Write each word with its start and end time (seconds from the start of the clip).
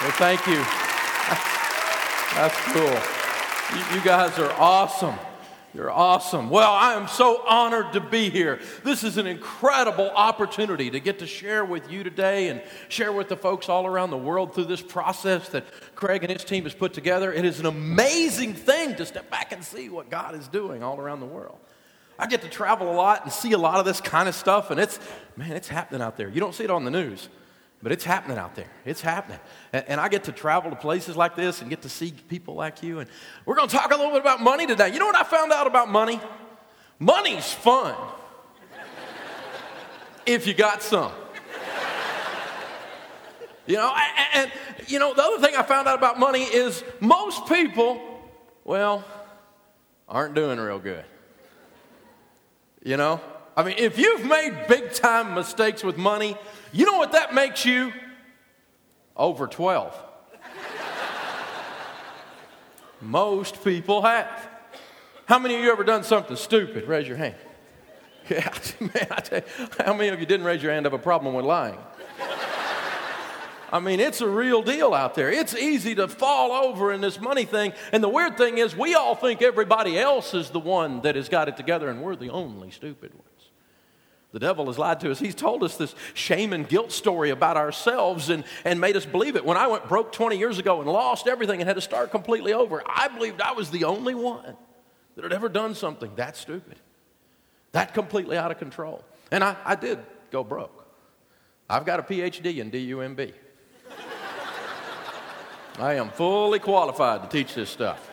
Well, 0.00 0.12
thank 0.12 0.46
you. 0.46 0.56
That's 2.34 2.56
cool. 2.72 3.98
You, 3.98 4.02
guys 4.02 4.38
are 4.38 4.50
awesome. 4.52 5.14
You're 5.74 5.90
awesome. 5.90 6.48
Well, 6.48 6.72
I 6.72 6.94
am 6.94 7.06
so 7.06 7.44
honored 7.46 7.92
to 7.92 8.00
be 8.00 8.30
here. 8.30 8.60
This 8.82 9.04
is 9.04 9.18
an 9.18 9.26
incredible 9.26 10.08
opportunity 10.08 10.90
to 10.90 11.00
get 11.00 11.18
to 11.18 11.26
share 11.26 11.66
with 11.66 11.92
you 11.92 12.02
today 12.02 12.48
and 12.48 12.62
share 12.88 13.12
with 13.12 13.28
the 13.28 13.36
folks 13.36 13.68
all 13.68 13.86
around 13.86 14.08
the 14.08 14.16
world 14.16 14.54
through 14.54 14.64
this 14.64 14.80
process 14.80 15.50
that 15.50 15.66
Craig 15.96 16.24
and 16.24 16.32
his 16.32 16.44
team 16.44 16.62
has 16.62 16.72
put 16.72 16.94
together. 16.94 17.30
It 17.30 17.44
is 17.44 17.60
an 17.60 17.66
amazing 17.66 18.54
thing 18.54 18.94
to 18.94 19.04
step 19.04 19.28
back 19.28 19.52
and 19.52 19.62
see 19.62 19.90
what 19.90 20.08
God 20.08 20.34
is 20.34 20.48
doing 20.48 20.82
all 20.82 20.98
around 20.98 21.20
the 21.20 21.26
world. 21.26 21.58
I 22.18 22.26
get 22.26 22.40
to 22.40 22.48
travel 22.48 22.90
a 22.90 22.96
lot 22.96 23.24
and 23.24 23.32
see 23.32 23.52
a 23.52 23.58
lot 23.58 23.80
of 23.80 23.84
this 23.84 24.00
kind 24.00 24.30
of 24.30 24.34
stuff, 24.34 24.70
and 24.70 24.80
it's, 24.80 24.98
man, 25.36 25.52
it's 25.52 25.68
happening 25.68 26.00
out 26.00 26.16
there. 26.16 26.30
You 26.30 26.40
don't 26.40 26.54
see 26.54 26.64
it 26.64 26.70
on 26.70 26.84
the 26.86 26.90
news. 26.90 27.28
But 27.82 27.92
it's 27.92 28.04
happening 28.04 28.36
out 28.36 28.54
there. 28.54 28.70
It's 28.84 29.00
happening. 29.00 29.40
And, 29.72 29.84
and, 29.88 30.00
I 30.00 30.08
get 30.08 30.24
to 30.24 30.32
travel 30.32 30.70
to 30.70 30.76
places 30.76 31.16
like 31.16 31.34
this 31.34 31.62
and 31.62 31.70
get 31.70 31.82
to 31.82 31.88
see 31.88 32.12
people 32.28 32.54
like 32.54 32.82
you. 32.82 32.98
And 32.98 33.08
we're 33.46 33.54
going 33.54 33.68
to 33.68 33.74
talk 33.74 33.90
a 33.90 33.96
little 33.96 34.12
bit 34.12 34.20
about 34.20 34.42
money 34.42 34.66
today. 34.66 34.92
You 34.92 34.98
know 34.98 35.06
what 35.06 35.16
I 35.16 35.22
found 35.22 35.50
out 35.50 35.66
about 35.66 35.88
money? 35.88 36.20
Money's 36.98 37.50
fun 37.50 37.94
if 40.26 40.46
you 40.46 40.52
got 40.52 40.82
some. 40.82 41.12
You 43.66 43.76
know, 43.76 43.94
and, 44.34 44.50
and, 44.50 44.52
you 44.88 44.98
know, 44.98 45.14
the 45.14 45.22
other 45.22 45.38
thing 45.38 45.56
I 45.56 45.62
found 45.62 45.86
out 45.88 45.96
about 45.96 46.18
money 46.18 46.42
is 46.42 46.82
most 46.98 47.46
people, 47.46 48.00
well, 48.64 49.04
aren't 50.08 50.34
doing 50.34 50.58
real 50.58 50.80
good. 50.80 51.04
You 52.82 52.96
know? 52.96 53.20
I 53.60 53.62
mean, 53.62 53.74
if 53.76 53.98
you've 53.98 54.24
made 54.24 54.68
big 54.68 54.94
time 54.94 55.34
mistakes 55.34 55.84
with 55.84 55.98
money, 55.98 56.34
you 56.72 56.86
know 56.86 56.96
what 56.96 57.12
that 57.12 57.34
makes 57.34 57.66
you? 57.66 57.92
Over 59.14 59.46
12. 59.46 59.94
Most 63.02 63.62
people 63.62 64.00
have. 64.00 64.48
How 65.26 65.38
many 65.38 65.56
of 65.56 65.60
you 65.60 65.70
ever 65.70 65.84
done 65.84 66.04
something 66.04 66.36
stupid? 66.36 66.88
Raise 66.88 67.06
your 67.06 67.18
hand. 67.18 67.34
Yeah, 68.30 68.52
man, 68.80 69.08
I 69.10 69.20
tell 69.20 69.40
you, 69.40 69.68
how 69.84 69.92
many 69.92 70.08
of 70.08 70.20
you 70.20 70.26
didn't 70.26 70.46
raise 70.46 70.62
your 70.62 70.72
hand 70.72 70.86
have 70.86 70.92
a 70.92 70.98
problem 70.98 71.34
with 71.34 71.44
lying? 71.44 71.78
I 73.72 73.80
mean, 73.80 73.98
it's 73.98 74.20
a 74.20 74.28
real 74.28 74.62
deal 74.62 74.94
out 74.94 75.14
there. 75.14 75.32
It's 75.32 75.54
easy 75.54 75.96
to 75.96 76.06
fall 76.06 76.52
over 76.52 76.92
in 76.92 77.00
this 77.00 77.20
money 77.20 77.44
thing. 77.44 77.72
And 77.92 78.04
the 78.04 78.08
weird 78.08 78.36
thing 78.36 78.58
is, 78.58 78.76
we 78.76 78.94
all 78.94 79.16
think 79.16 79.42
everybody 79.42 79.98
else 79.98 80.32
is 80.32 80.50
the 80.50 80.60
one 80.60 81.00
that 81.00 81.16
has 81.16 81.28
got 81.28 81.48
it 81.48 81.56
together, 81.56 81.88
and 81.88 82.02
we're 82.02 82.14
the 82.14 82.30
only 82.30 82.70
stupid 82.70 83.14
one. 83.14 83.29
The 84.32 84.38
devil 84.38 84.66
has 84.66 84.78
lied 84.78 85.00
to 85.00 85.10
us. 85.10 85.18
He's 85.18 85.34
told 85.34 85.64
us 85.64 85.76
this 85.76 85.94
shame 86.14 86.52
and 86.52 86.68
guilt 86.68 86.92
story 86.92 87.30
about 87.30 87.56
ourselves 87.56 88.30
and, 88.30 88.44
and 88.64 88.80
made 88.80 88.96
us 88.96 89.04
believe 89.04 89.34
it. 89.34 89.44
When 89.44 89.56
I 89.56 89.66
went 89.66 89.88
broke 89.88 90.12
20 90.12 90.38
years 90.38 90.58
ago 90.58 90.80
and 90.80 90.88
lost 90.88 91.26
everything 91.26 91.60
and 91.60 91.66
had 91.66 91.74
to 91.74 91.80
start 91.80 92.12
completely 92.12 92.52
over, 92.52 92.82
I 92.86 93.08
believed 93.08 93.40
I 93.40 93.52
was 93.52 93.70
the 93.70 93.84
only 93.84 94.14
one 94.14 94.56
that 95.16 95.24
had 95.24 95.32
ever 95.32 95.48
done 95.48 95.74
something 95.74 96.12
that 96.14 96.36
stupid, 96.36 96.76
that 97.72 97.92
completely 97.92 98.36
out 98.36 98.52
of 98.52 98.58
control. 98.58 99.04
And 99.32 99.42
I, 99.42 99.56
I 99.64 99.74
did 99.74 99.98
go 100.30 100.44
broke. 100.44 100.86
I've 101.68 101.84
got 101.84 101.98
a 101.98 102.02
PhD 102.04 102.58
in 102.58 102.70
DUMB. 102.70 103.32
I 105.80 105.94
am 105.94 106.10
fully 106.10 106.60
qualified 106.60 107.22
to 107.22 107.28
teach 107.28 107.54
this 107.54 107.68
stuff. 107.68 108.08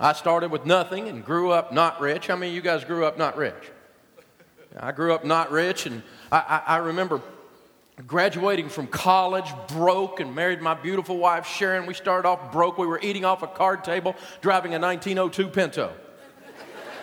I 0.00 0.12
started 0.14 0.50
with 0.50 0.66
nothing 0.66 1.08
and 1.08 1.24
grew 1.24 1.52
up 1.52 1.72
not 1.72 2.00
rich. 2.00 2.26
How 2.26 2.34
many 2.34 2.50
of 2.50 2.56
you 2.56 2.60
guys 2.60 2.84
grew 2.84 3.06
up 3.06 3.18
not 3.18 3.36
rich? 3.36 3.54
I 4.78 4.92
grew 4.92 5.14
up 5.14 5.24
not 5.24 5.50
rich, 5.50 5.86
and 5.86 6.02
I, 6.30 6.62
I, 6.66 6.74
I 6.74 6.76
remember 6.78 7.20
graduating 8.06 8.68
from 8.68 8.86
college 8.86 9.50
broke 9.68 10.20
and 10.20 10.34
married 10.34 10.60
my 10.60 10.74
beautiful 10.74 11.16
wife 11.16 11.46
Sharon. 11.46 11.86
We 11.86 11.94
started 11.94 12.28
off 12.28 12.52
broke. 12.52 12.76
We 12.76 12.86
were 12.86 13.00
eating 13.02 13.24
off 13.24 13.42
a 13.42 13.46
card 13.46 13.84
table, 13.84 14.14
driving 14.40 14.74
a 14.74 14.78
1902 14.78 15.48
Pinto. 15.48 15.92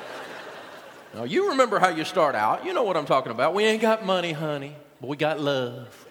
now, 1.16 1.23
you 1.23 1.50
remember 1.50 1.79
how 1.79 1.90
you 1.90 2.03
start 2.03 2.35
out. 2.35 2.66
You 2.66 2.73
know 2.73 2.84
what 2.84 2.96
I'm 2.96 3.06
talking 3.06 3.31
about. 3.31 3.53
We 3.53 3.63
ain't 3.63 3.81
got 3.81 4.06
money, 4.06 4.34
honey, 4.34 4.75
but 5.02 5.07
we 5.07 5.18
got 5.18 5.40
love. 5.40 6.07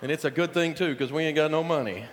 and 0.00 0.10
it's 0.10 0.24
a 0.24 0.30
good 0.30 0.54
thing, 0.54 0.74
too, 0.74 0.92
because 0.92 1.12
we 1.12 1.24
ain't 1.24 1.36
got 1.36 1.50
no 1.50 1.62
money. 1.62 2.06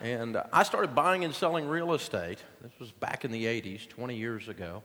And 0.00 0.38
I 0.52 0.64
started 0.64 0.94
buying 0.94 1.24
and 1.24 1.34
selling 1.34 1.66
real 1.66 1.94
estate. 1.94 2.38
This 2.60 2.72
was 2.78 2.92
back 2.92 3.24
in 3.24 3.30
the 3.30 3.44
80s, 3.44 3.88
20 3.88 4.16
years 4.16 4.48
ago. 4.48 4.82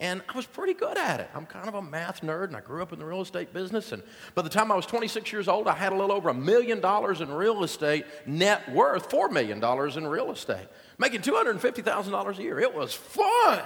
And 0.00 0.22
I 0.30 0.34
was 0.34 0.46
pretty 0.46 0.72
good 0.72 0.96
at 0.96 1.20
it. 1.20 1.28
I'm 1.34 1.44
kind 1.44 1.68
of 1.68 1.74
a 1.74 1.82
math 1.82 2.22
nerd, 2.22 2.44
and 2.44 2.56
I 2.56 2.60
grew 2.60 2.80
up 2.80 2.94
in 2.94 2.98
the 2.98 3.04
real 3.04 3.20
estate 3.20 3.52
business. 3.52 3.92
And 3.92 4.02
by 4.34 4.40
the 4.40 4.48
time 4.48 4.72
I 4.72 4.74
was 4.74 4.86
26 4.86 5.30
years 5.30 5.46
old, 5.46 5.68
I 5.68 5.74
had 5.74 5.92
a 5.92 5.94
little 5.94 6.10
over 6.10 6.30
a 6.30 6.34
million 6.34 6.80
dollars 6.80 7.20
in 7.20 7.30
real 7.30 7.62
estate 7.62 8.06
net 8.26 8.72
worth, 8.72 9.10
$4 9.10 9.30
million 9.30 9.62
in 9.62 10.06
real 10.06 10.30
estate, 10.30 10.66
making 10.96 11.20
$250,000 11.20 12.38
a 12.38 12.42
year. 12.42 12.58
It 12.58 12.74
was 12.74 12.94
fun. 12.94 13.62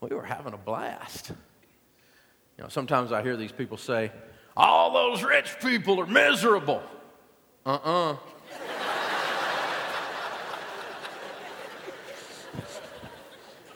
We 0.00 0.08
were 0.16 0.24
having 0.24 0.54
a 0.54 0.58
blast. 0.58 1.32
You 2.56 2.64
know, 2.64 2.68
sometimes 2.68 3.12
I 3.12 3.22
hear 3.22 3.36
these 3.36 3.52
people 3.52 3.76
say, 3.76 4.10
all 4.56 4.92
those 4.92 5.22
rich 5.22 5.56
people 5.60 6.00
are 6.00 6.06
miserable. 6.06 6.82
Uh 7.66 7.78
uh-uh. 7.84 8.12
uh 8.12 8.16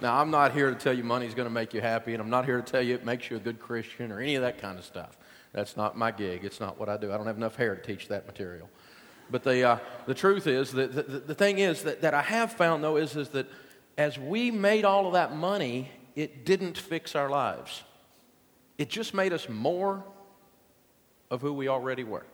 Now, 0.00 0.20
I'm 0.20 0.30
not 0.30 0.52
here 0.52 0.70
to 0.70 0.76
tell 0.76 0.92
you 0.92 1.02
money's 1.02 1.34
going 1.34 1.48
to 1.48 1.52
make 1.52 1.74
you 1.74 1.80
happy, 1.80 2.12
and 2.14 2.22
I'm 2.22 2.30
not 2.30 2.44
here 2.44 2.56
to 2.56 2.62
tell 2.62 2.80
you 2.80 2.94
it 2.94 3.04
makes 3.04 3.30
you 3.30 3.36
a 3.36 3.40
good 3.40 3.58
Christian 3.58 4.12
or 4.12 4.20
any 4.20 4.36
of 4.36 4.42
that 4.42 4.58
kind 4.58 4.78
of 4.78 4.84
stuff. 4.84 5.18
That's 5.52 5.76
not 5.76 5.96
my 5.96 6.12
gig. 6.12 6.44
It's 6.44 6.60
not 6.60 6.78
what 6.78 6.88
I 6.88 6.96
do. 6.96 7.12
I 7.12 7.16
don't 7.16 7.26
have 7.26 7.36
enough 7.36 7.56
hair 7.56 7.74
to 7.74 7.82
teach 7.82 8.06
that 8.08 8.26
material. 8.26 8.68
But 9.30 9.42
the, 9.42 9.62
uh, 9.64 9.78
the 10.06 10.14
truth 10.14 10.46
is, 10.46 10.72
that 10.72 10.94
the, 10.94 11.02
the, 11.02 11.18
the 11.18 11.34
thing 11.34 11.58
is 11.58 11.82
that, 11.82 12.02
that 12.02 12.14
I 12.14 12.22
have 12.22 12.52
found, 12.52 12.84
though, 12.84 12.96
is, 12.96 13.16
is 13.16 13.30
that 13.30 13.48
as 13.96 14.18
we 14.18 14.50
made 14.50 14.84
all 14.84 15.06
of 15.06 15.14
that 15.14 15.34
money, 15.34 15.90
it 16.14 16.44
didn't 16.44 16.78
fix 16.78 17.16
our 17.16 17.28
lives. 17.28 17.82
It 18.78 18.88
just 18.88 19.14
made 19.14 19.32
us 19.32 19.48
more 19.48 20.04
of 21.30 21.42
who 21.42 21.52
we 21.52 21.66
already 21.68 22.04
were. 22.04 22.24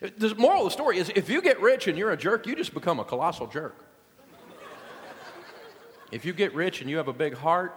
The 0.00 0.34
moral 0.36 0.62
of 0.62 0.68
the 0.68 0.70
story 0.70 0.98
is 0.98 1.10
if 1.14 1.28
you 1.28 1.42
get 1.42 1.60
rich 1.60 1.86
and 1.86 1.96
you're 1.98 2.10
a 2.10 2.16
jerk, 2.16 2.46
you 2.46 2.56
just 2.56 2.74
become 2.74 2.98
a 2.98 3.04
colossal 3.04 3.46
jerk. 3.46 3.76
If 6.10 6.24
you 6.24 6.32
get 6.32 6.54
rich 6.54 6.80
and 6.80 6.88
you 6.88 6.96
have 6.96 7.08
a 7.08 7.12
big 7.12 7.34
heart, 7.34 7.74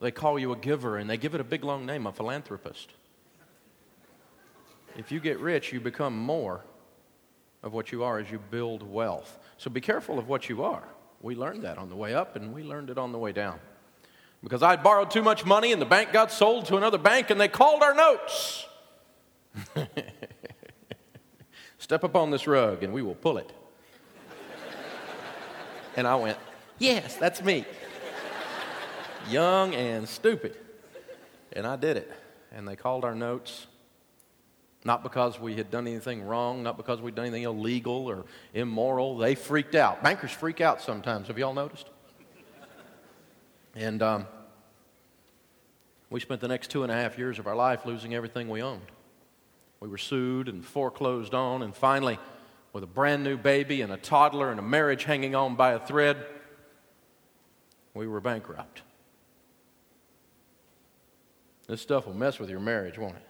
they 0.00 0.10
call 0.10 0.38
you 0.38 0.52
a 0.52 0.56
giver 0.56 0.98
and 0.98 1.08
they 1.08 1.16
give 1.16 1.34
it 1.34 1.40
a 1.40 1.44
big 1.44 1.64
long 1.64 1.86
name, 1.86 2.06
a 2.06 2.12
philanthropist. 2.12 2.90
If 4.96 5.10
you 5.10 5.18
get 5.18 5.40
rich, 5.40 5.72
you 5.72 5.80
become 5.80 6.16
more 6.16 6.60
of 7.62 7.72
what 7.72 7.90
you 7.90 8.04
are 8.04 8.18
as 8.18 8.30
you 8.30 8.38
build 8.38 8.82
wealth. 8.82 9.38
So 9.56 9.70
be 9.70 9.80
careful 9.80 10.18
of 10.18 10.28
what 10.28 10.48
you 10.48 10.62
are. 10.62 10.84
We 11.22 11.34
learned 11.34 11.62
that 11.62 11.78
on 11.78 11.88
the 11.88 11.96
way 11.96 12.14
up 12.14 12.36
and 12.36 12.52
we 12.52 12.62
learned 12.62 12.90
it 12.90 12.98
on 12.98 13.12
the 13.12 13.18
way 13.18 13.32
down. 13.32 13.58
Because 14.42 14.62
I 14.62 14.76
borrowed 14.76 15.10
too 15.10 15.22
much 15.22 15.46
money 15.46 15.72
and 15.72 15.80
the 15.80 15.86
bank 15.86 16.12
got 16.12 16.30
sold 16.30 16.66
to 16.66 16.76
another 16.76 16.98
bank 16.98 17.30
and 17.30 17.40
they 17.40 17.48
called 17.48 17.82
our 17.82 17.94
notes. 17.94 18.66
Step 21.78 22.04
up 22.04 22.14
on 22.14 22.30
this 22.30 22.46
rug 22.46 22.82
and 22.82 22.92
we 22.92 23.00
will 23.00 23.14
pull 23.14 23.38
it. 23.38 23.50
and 25.96 26.06
I 26.06 26.14
went, 26.16 26.36
Yes, 26.78 27.16
that's 27.16 27.42
me. 27.42 27.64
Young 29.30 29.74
and 29.74 30.08
stupid. 30.08 30.56
And 31.52 31.66
I 31.66 31.76
did 31.76 31.96
it. 31.96 32.10
And 32.52 32.66
they 32.68 32.76
called 32.76 33.04
our 33.04 33.14
notes, 33.14 33.66
not 34.84 35.02
because 35.02 35.40
we 35.40 35.54
had 35.54 35.70
done 35.70 35.86
anything 35.86 36.26
wrong, 36.26 36.62
not 36.62 36.76
because 36.76 37.00
we'd 37.00 37.14
done 37.14 37.26
anything 37.26 37.44
illegal 37.44 38.06
or 38.06 38.24
immoral. 38.52 39.16
They 39.16 39.34
freaked 39.34 39.74
out. 39.74 40.02
Bankers 40.02 40.30
freak 40.30 40.60
out 40.60 40.80
sometimes. 40.80 41.28
Have 41.28 41.38
y'all 41.38 41.54
noticed? 41.54 41.88
And 43.74 44.02
um, 44.02 44.26
we 46.10 46.20
spent 46.20 46.40
the 46.40 46.48
next 46.48 46.70
two 46.70 46.84
and 46.84 46.92
a 46.92 46.94
half 46.94 47.18
years 47.18 47.38
of 47.38 47.46
our 47.46 47.56
life 47.56 47.86
losing 47.86 48.14
everything 48.14 48.48
we 48.48 48.62
owned. 48.62 48.86
We 49.80 49.88
were 49.88 49.98
sued 49.98 50.48
and 50.48 50.64
foreclosed 50.64 51.34
on, 51.34 51.62
and 51.62 51.74
finally, 51.74 52.18
with 52.72 52.84
a 52.84 52.88
brand 52.88 53.24
new 53.24 53.36
baby 53.36 53.82
and 53.82 53.92
a 53.92 53.96
toddler 53.96 54.50
and 54.50 54.60
a 54.60 54.62
marriage 54.62 55.04
hanging 55.04 55.34
on 55.34 55.56
by 55.56 55.72
a 55.72 55.78
thread, 55.78 56.24
we 57.94 58.08
were 58.08 58.20
bankrupt. 58.20 58.82
This 61.68 61.80
stuff 61.80 62.06
will 62.06 62.14
mess 62.14 62.38
with 62.38 62.50
your 62.50 62.60
marriage, 62.60 62.98
won't 62.98 63.16
it? 63.16 63.22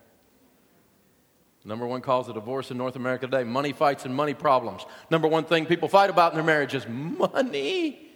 Number 1.66 1.86
one 1.86 2.02
cause 2.02 2.28
of 2.28 2.34
divorce 2.34 2.70
in 2.70 2.76
North 2.76 2.96
America 2.96 3.26
today 3.26 3.44
money 3.44 3.72
fights 3.72 4.04
and 4.04 4.14
money 4.14 4.34
problems. 4.34 4.84
Number 5.10 5.26
one 5.28 5.44
thing 5.44 5.64
people 5.64 5.88
fight 5.88 6.10
about 6.10 6.32
in 6.32 6.36
their 6.36 6.44
marriage 6.44 6.74
is 6.74 6.86
money. 6.86 8.10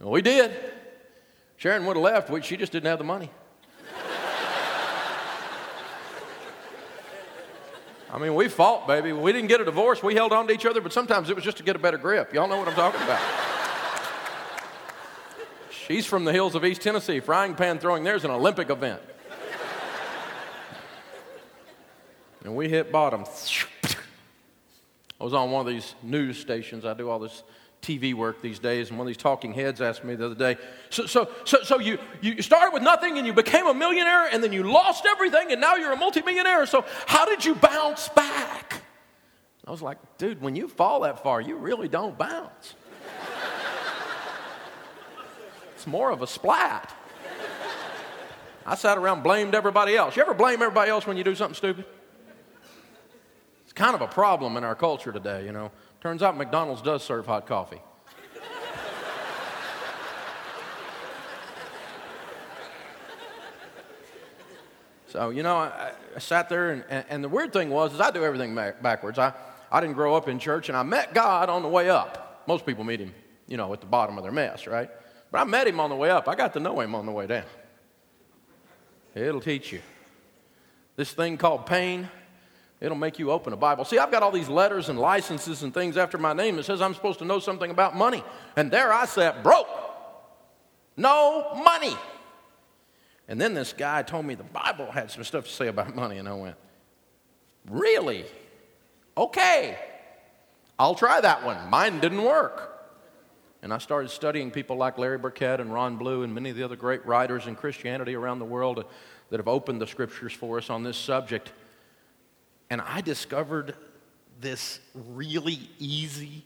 Well, 0.00 0.10
we 0.10 0.22
did. 0.22 0.50
Sharon 1.56 1.86
would 1.86 1.96
have 1.96 2.02
left, 2.02 2.28
but 2.30 2.44
she 2.44 2.56
just 2.56 2.72
didn't 2.72 2.86
have 2.86 2.98
the 2.98 3.04
money. 3.04 3.30
I 8.12 8.18
mean, 8.18 8.34
we 8.34 8.48
fought, 8.48 8.88
baby. 8.88 9.12
We 9.12 9.32
didn't 9.32 9.48
get 9.48 9.60
a 9.60 9.64
divorce. 9.64 10.02
We 10.02 10.14
held 10.14 10.32
on 10.32 10.48
to 10.48 10.52
each 10.52 10.66
other, 10.66 10.80
but 10.80 10.92
sometimes 10.92 11.30
it 11.30 11.36
was 11.36 11.44
just 11.44 11.58
to 11.58 11.62
get 11.62 11.76
a 11.76 11.80
better 11.80 11.98
grip. 11.98 12.34
Y'all 12.34 12.48
know 12.48 12.58
what 12.58 12.66
I'm 12.68 12.74
talking 12.74 13.02
about. 13.02 13.47
She's 15.88 16.04
from 16.04 16.24
the 16.26 16.32
hills 16.32 16.54
of 16.54 16.66
East 16.66 16.82
Tennessee. 16.82 17.18
Frying 17.20 17.54
pan 17.54 17.78
throwing 17.78 18.04
there's 18.04 18.24
an 18.26 18.30
Olympic 18.30 18.68
event. 18.68 19.00
and 22.44 22.54
we 22.54 22.68
hit 22.68 22.92
bottom. 22.92 23.24
I 25.18 25.24
was 25.24 25.32
on 25.32 25.50
one 25.50 25.66
of 25.66 25.72
these 25.72 25.94
news 26.02 26.38
stations. 26.38 26.84
I 26.84 26.92
do 26.92 27.08
all 27.08 27.18
this 27.18 27.42
TV 27.80 28.12
work 28.12 28.42
these 28.42 28.58
days, 28.58 28.90
and 28.90 28.98
one 28.98 29.06
of 29.06 29.08
these 29.08 29.16
talking 29.16 29.54
heads 29.54 29.80
asked 29.80 30.04
me 30.04 30.14
the 30.14 30.26
other 30.26 30.34
day, 30.34 30.58
so, 30.90 31.06
so, 31.06 31.30
so, 31.44 31.62
so 31.62 31.78
you, 31.78 31.96
you 32.20 32.42
started 32.42 32.74
with 32.74 32.82
nothing 32.82 33.16
and 33.16 33.26
you 33.26 33.32
became 33.32 33.66
a 33.66 33.74
millionaire 33.74 34.26
and 34.26 34.44
then 34.44 34.52
you 34.52 34.64
lost 34.64 35.06
everything 35.06 35.52
and 35.52 35.60
now 35.60 35.76
you're 35.76 35.92
a 35.92 35.96
multimillionaire. 35.96 36.66
So 36.66 36.84
how 37.06 37.24
did 37.24 37.44
you 37.44 37.54
bounce 37.54 38.08
back? 38.10 38.82
I 39.66 39.70
was 39.70 39.80
like, 39.80 39.98
dude, 40.18 40.42
when 40.42 40.54
you 40.54 40.68
fall 40.68 41.00
that 41.00 41.22
far, 41.22 41.40
you 41.40 41.56
really 41.56 41.88
don't 41.88 42.18
bounce. 42.18 42.74
it's 45.50 45.76
more 45.88 46.10
of 46.10 46.22
a 46.22 46.26
splat. 46.26 46.94
I 48.68 48.74
sat 48.74 48.98
around 48.98 49.22
blamed 49.22 49.54
everybody 49.54 49.96
else. 49.96 50.14
You 50.14 50.22
ever 50.22 50.34
blame 50.34 50.60
everybody 50.60 50.90
else 50.90 51.06
when 51.06 51.16
you 51.16 51.24
do 51.24 51.34
something 51.34 51.54
stupid? 51.54 51.86
It's 53.64 53.72
kind 53.72 53.94
of 53.94 54.02
a 54.02 54.06
problem 54.06 54.58
in 54.58 54.64
our 54.64 54.74
culture 54.74 55.10
today, 55.10 55.46
you 55.46 55.52
know. 55.52 55.70
Turns 56.02 56.22
out 56.22 56.36
McDonald's 56.36 56.82
does 56.82 57.02
serve 57.02 57.24
hot 57.24 57.46
coffee. 57.46 57.80
so, 65.06 65.30
you 65.30 65.42
know, 65.42 65.56
I, 65.56 65.92
I 66.14 66.18
sat 66.18 66.50
there, 66.50 66.70
and, 66.70 66.84
and, 66.90 67.04
and, 67.08 67.24
the 67.24 67.28
weird 67.28 67.54
thing 67.54 67.70
was, 67.70 67.94
is 67.94 68.00
I 68.00 68.10
do 68.10 68.22
everything 68.22 68.54
backwards. 68.54 69.18
I, 69.18 69.32
I 69.72 69.80
didn't 69.80 69.94
grow 69.94 70.14
up 70.14 70.28
in 70.28 70.38
church, 70.38 70.68
and 70.68 70.76
I 70.76 70.82
met 70.82 71.14
God 71.14 71.48
on 71.48 71.62
the 71.62 71.68
way 71.68 71.88
up. 71.88 72.44
Most 72.46 72.66
people 72.66 72.84
meet 72.84 73.00
him, 73.00 73.14
you 73.46 73.56
know, 73.56 73.72
at 73.72 73.80
the 73.80 73.86
bottom 73.86 74.18
of 74.18 74.24
their 74.24 74.32
mess, 74.32 74.66
right? 74.66 74.90
But 75.30 75.40
I 75.40 75.44
met 75.44 75.66
him 75.66 75.80
on 75.80 75.90
the 75.90 75.96
way 75.96 76.10
up. 76.10 76.28
I 76.28 76.34
got 76.34 76.52
to 76.54 76.60
know 76.60 76.80
him 76.80 76.94
on 76.94 77.06
the 77.06 77.12
way 77.12 77.26
down. 77.26 77.44
It'll 79.14 79.40
teach 79.40 79.72
you. 79.72 79.80
This 80.96 81.12
thing 81.12 81.36
called 81.36 81.66
pain, 81.66 82.08
It'll 82.80 82.96
make 82.96 83.18
you 83.18 83.32
open 83.32 83.52
a 83.52 83.56
Bible. 83.56 83.84
See, 83.84 83.98
I've 83.98 84.12
got 84.12 84.22
all 84.22 84.30
these 84.30 84.48
letters 84.48 84.88
and 84.88 84.98
licenses 84.98 85.64
and 85.64 85.74
things 85.74 85.96
after 85.96 86.16
my 86.16 86.32
name 86.32 86.56
that 86.56 86.64
says 86.64 86.80
I'm 86.80 86.94
supposed 86.94 87.18
to 87.18 87.24
know 87.24 87.40
something 87.40 87.70
about 87.70 87.96
money. 87.96 88.22
And 88.56 88.70
there 88.70 88.92
I 88.92 89.04
sat 89.06 89.42
broke. 89.42 89.68
No 90.96 91.54
money. 91.64 91.96
And 93.26 93.40
then 93.40 93.52
this 93.52 93.72
guy 93.72 94.02
told 94.02 94.26
me 94.26 94.34
the 94.34 94.44
Bible 94.44 94.90
had 94.90 95.10
some 95.10 95.24
stuff 95.24 95.44
to 95.44 95.50
say 95.50 95.66
about 95.66 95.94
money, 95.94 96.18
and 96.18 96.28
I 96.28 96.34
went, 96.34 96.56
Really? 97.68 98.24
Okay. 99.16 99.76
I'll 100.78 100.94
try 100.94 101.20
that 101.20 101.44
one. 101.44 101.68
Mine 101.68 101.98
didn't 101.98 102.22
work. 102.22 102.77
And 103.62 103.72
I 103.72 103.78
started 103.78 104.10
studying 104.10 104.50
people 104.50 104.76
like 104.76 104.98
Larry 104.98 105.18
Burkett 105.18 105.60
and 105.60 105.72
Ron 105.72 105.96
Blue 105.96 106.22
and 106.22 106.32
many 106.34 106.50
of 106.50 106.56
the 106.56 106.62
other 106.62 106.76
great 106.76 107.04
writers 107.04 107.46
in 107.46 107.56
Christianity 107.56 108.14
around 108.14 108.38
the 108.38 108.44
world 108.44 108.84
that 109.30 109.36
have 109.38 109.48
opened 109.48 109.80
the 109.80 109.86
scriptures 109.86 110.32
for 110.32 110.58
us 110.58 110.70
on 110.70 110.84
this 110.84 110.96
subject. 110.96 111.52
And 112.70 112.80
I 112.80 113.00
discovered 113.00 113.74
this 114.40 114.78
really 114.94 115.58
easy 115.78 116.44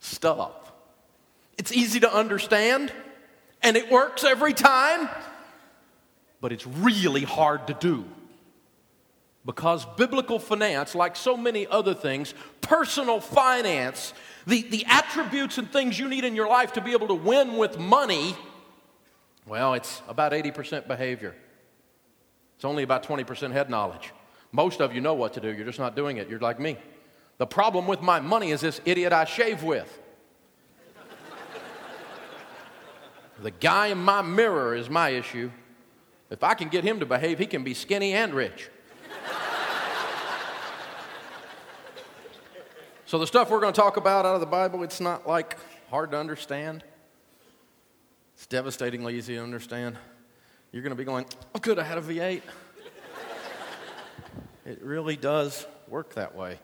stuff. 0.00 0.52
It's 1.58 1.72
easy 1.72 2.00
to 2.00 2.12
understand, 2.12 2.90
and 3.62 3.76
it 3.76 3.90
works 3.90 4.24
every 4.24 4.54
time, 4.54 5.10
but 6.40 6.52
it's 6.52 6.66
really 6.66 7.24
hard 7.24 7.66
to 7.66 7.74
do. 7.74 8.04
Because 9.46 9.86
biblical 9.96 10.38
finance, 10.38 10.94
like 10.94 11.16
so 11.16 11.36
many 11.36 11.66
other 11.66 11.94
things, 11.94 12.34
personal 12.60 13.20
finance, 13.20 14.12
the, 14.46 14.62
the 14.62 14.84
attributes 14.86 15.56
and 15.56 15.70
things 15.72 15.98
you 15.98 16.08
need 16.08 16.24
in 16.24 16.34
your 16.34 16.48
life 16.48 16.74
to 16.74 16.80
be 16.80 16.92
able 16.92 17.08
to 17.08 17.14
win 17.14 17.56
with 17.56 17.78
money, 17.78 18.36
well, 19.46 19.74
it's 19.74 20.02
about 20.08 20.32
80% 20.32 20.86
behavior. 20.86 21.34
It's 22.56 22.64
only 22.64 22.82
about 22.82 23.02
20% 23.02 23.52
head 23.52 23.70
knowledge. 23.70 24.12
Most 24.52 24.80
of 24.80 24.94
you 24.94 25.00
know 25.00 25.14
what 25.14 25.32
to 25.34 25.40
do, 25.40 25.52
you're 25.52 25.64
just 25.64 25.78
not 25.78 25.96
doing 25.96 26.18
it. 26.18 26.28
You're 26.28 26.40
like 26.40 26.60
me. 26.60 26.76
The 27.38 27.46
problem 27.46 27.86
with 27.86 28.02
my 28.02 28.20
money 28.20 28.50
is 28.50 28.60
this 28.60 28.82
idiot 28.84 29.14
I 29.14 29.24
shave 29.24 29.62
with. 29.62 29.98
the 33.42 33.50
guy 33.50 33.86
in 33.86 33.98
my 33.98 34.20
mirror 34.20 34.74
is 34.74 34.90
my 34.90 35.08
issue. 35.08 35.50
If 36.28 36.44
I 36.44 36.52
can 36.52 36.68
get 36.68 36.84
him 36.84 37.00
to 37.00 37.06
behave, 37.06 37.38
he 37.38 37.46
can 37.46 37.64
be 37.64 37.72
skinny 37.72 38.12
and 38.12 38.34
rich. 38.34 38.68
So, 43.10 43.18
the 43.18 43.26
stuff 43.26 43.50
we're 43.50 43.58
going 43.58 43.72
to 43.72 43.80
talk 43.80 43.96
about 43.96 44.24
out 44.24 44.36
of 44.36 44.40
the 44.40 44.46
Bible, 44.46 44.84
it's 44.84 45.00
not 45.00 45.26
like 45.26 45.56
hard 45.90 46.12
to 46.12 46.16
understand. 46.16 46.84
It's 48.36 48.46
devastatingly 48.46 49.18
easy 49.18 49.34
to 49.34 49.42
understand. 49.42 49.98
You're 50.70 50.84
going 50.84 50.92
to 50.92 50.96
be 50.96 51.02
going, 51.02 51.26
oh, 51.52 51.58
good, 51.58 51.80
I 51.80 51.82
had 51.82 51.98
a 51.98 52.02
V8. 52.02 52.40
It 54.64 54.80
really 54.80 55.16
does 55.16 55.66
work 55.88 56.14
that 56.14 56.36
way. 56.36 56.60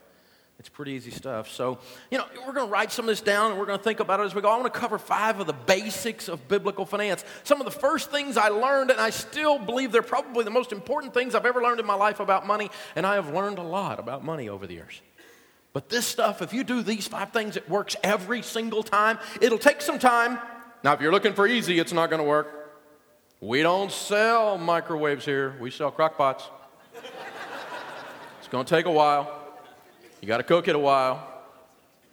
It's 0.57 0.69
pretty 0.69 0.93
easy 0.93 1.11
stuff. 1.11 1.51
So, 1.51 1.79
you 2.09 2.17
know, 2.17 2.23
we're 2.45 2.53
going 2.53 2.67
to 2.67 2.71
write 2.71 2.93
some 2.93 3.03
of 3.03 3.09
this 3.09 3.19
down 3.19 3.51
and 3.51 3.59
we're 3.59 3.65
going 3.65 3.79
to 3.79 3.83
think 3.83 3.99
about 3.99 4.21
it 4.21 4.23
as 4.23 4.33
we 4.33 4.41
go. 4.41 4.49
I 4.49 4.55
want 4.55 4.73
to 4.73 4.79
cover 4.79 4.97
five 4.97 5.41
of 5.41 5.47
the 5.47 5.53
basics 5.53 6.29
of 6.29 6.47
biblical 6.47 6.85
finance. 6.85 7.25
Some 7.43 7.59
of 7.59 7.65
the 7.65 7.77
first 7.77 8.09
things 8.09 8.37
I 8.37 8.47
learned, 8.47 8.89
and 8.89 9.01
I 9.01 9.09
still 9.09 9.59
believe 9.59 9.91
they're 9.91 10.01
probably 10.01 10.45
the 10.45 10.49
most 10.49 10.71
important 10.71 11.13
things 11.13 11.35
I've 11.35 11.45
ever 11.45 11.61
learned 11.61 11.81
in 11.81 11.85
my 11.85 11.95
life 11.95 12.21
about 12.21 12.47
money, 12.47 12.69
and 12.95 13.05
I 13.05 13.15
have 13.15 13.33
learned 13.33 13.57
a 13.57 13.63
lot 13.63 13.99
about 13.99 14.23
money 14.23 14.47
over 14.47 14.65
the 14.65 14.75
years. 14.75 15.01
But 15.73 15.89
this 15.89 16.05
stuff, 16.05 16.41
if 16.41 16.53
you 16.53 16.63
do 16.63 16.81
these 16.81 17.07
five 17.07 17.31
things, 17.31 17.55
it 17.55 17.69
works 17.69 17.95
every 18.03 18.41
single 18.41 18.83
time. 18.83 19.19
It'll 19.41 19.59
take 19.59 19.81
some 19.81 19.99
time. 19.99 20.39
Now, 20.83 20.93
if 20.93 21.01
you're 21.01 21.11
looking 21.11 21.33
for 21.33 21.45
easy, 21.45 21.79
it's 21.79 21.93
not 21.93 22.09
going 22.09 22.21
to 22.21 22.27
work. 22.27 22.53
We 23.39 23.61
don't 23.61 23.91
sell 23.91 24.57
microwaves 24.57 25.23
here, 25.23 25.55
we 25.59 25.69
sell 25.69 25.91
crock 25.91 26.17
pots. 26.17 26.49
It's 28.39 28.47
going 28.47 28.65
to 28.65 28.75
take 28.75 28.85
a 28.85 28.91
while. 28.91 29.43
You 30.21 30.27
got 30.27 30.37
to 30.37 30.43
cook 30.43 30.67
it 30.67 30.75
a 30.75 30.79
while, 30.79 31.27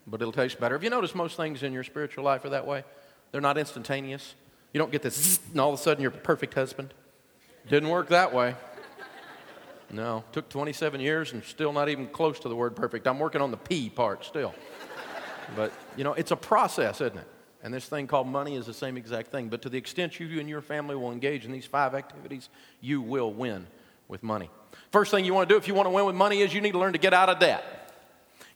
but 0.07 0.21
it'll 0.21 0.33
taste 0.33 0.61
better. 0.61 0.75
Have 0.75 0.85
you 0.85 0.91
noticed 0.91 1.15
most 1.15 1.37
things 1.37 1.62
in 1.62 1.73
your 1.73 1.85
spiritual 1.85 2.25
life 2.25 2.45
are 2.45 2.50
that 2.50 2.67
way? 2.67 2.85
They're 3.33 3.41
not 3.41 3.57
instantaneous. 3.57 4.35
You 4.73 4.79
don't 4.79 4.93
get 4.93 5.03
this, 5.03 5.39
and 5.53 5.61
all 5.61 5.73
of 5.73 5.79
a 5.79 5.83
sudden 5.83 6.03
you're 6.03 6.11
a 6.11 6.15
perfect 6.15 6.53
husband. 6.55 6.93
Didn't 7.69 7.89
work 7.89 8.09
that 8.09 8.35
way. 8.35 8.57
No, 9.91 10.25
took 10.33 10.49
27 10.49 11.01
years 11.01 11.33
and 11.33 11.45
still 11.45 11.73
not 11.73 11.89
even 11.89 12.09
close 12.09 12.41
to 12.41 12.49
the 12.49 12.57
word 12.57 12.75
perfect. 12.75 13.07
I'm 13.07 13.19
working 13.19 13.41
on 13.41 13.51
the 13.51 13.57
P 13.57 13.91
part 13.91 14.25
still. 14.25 14.55
But, 15.55 15.73
you 15.95 16.05
know, 16.05 16.15
it's 16.15 16.31
a 16.31 16.37
process, 16.37 17.03
isn't 17.03 17.19
it? 17.19 17.27
And 17.63 17.73
this 17.73 17.87
thing 17.87 18.07
called 18.07 18.27
money 18.27 18.57
is 18.57 18.65
the 18.65 18.75
same 18.75 18.97
exact 18.97 19.31
thing. 19.31 19.49
But 19.49 19.61
to 19.63 19.69
the 19.69 19.77
extent 19.77 20.19
you 20.19 20.41
and 20.41 20.49
your 20.49 20.63
family 20.63 20.97
will 20.97 21.13
engage 21.13 21.45
in 21.45 21.53
these 21.53 21.67
five 21.67 21.95
activities, 21.95 22.49
you 22.81 23.03
will 23.03 23.33
win 23.33 23.67
with 24.09 24.23
money. 24.23 24.51
First 24.91 25.11
thing 25.11 25.25
you 25.25 25.35
want 25.35 25.49
to 25.49 25.55
do 25.55 25.59
if 25.59 25.69
you 25.69 25.75
want 25.75 25.87
to 25.87 25.91
win 25.91 26.05
with 26.05 26.15
money 26.15 26.41
is 26.41 26.55
you 26.55 26.61
need 26.61 26.73
to 26.73 26.79
learn 26.79 26.93
to 26.93 26.99
get 26.99 27.15
out 27.15 27.29
of 27.29 27.39
debt. 27.39 27.93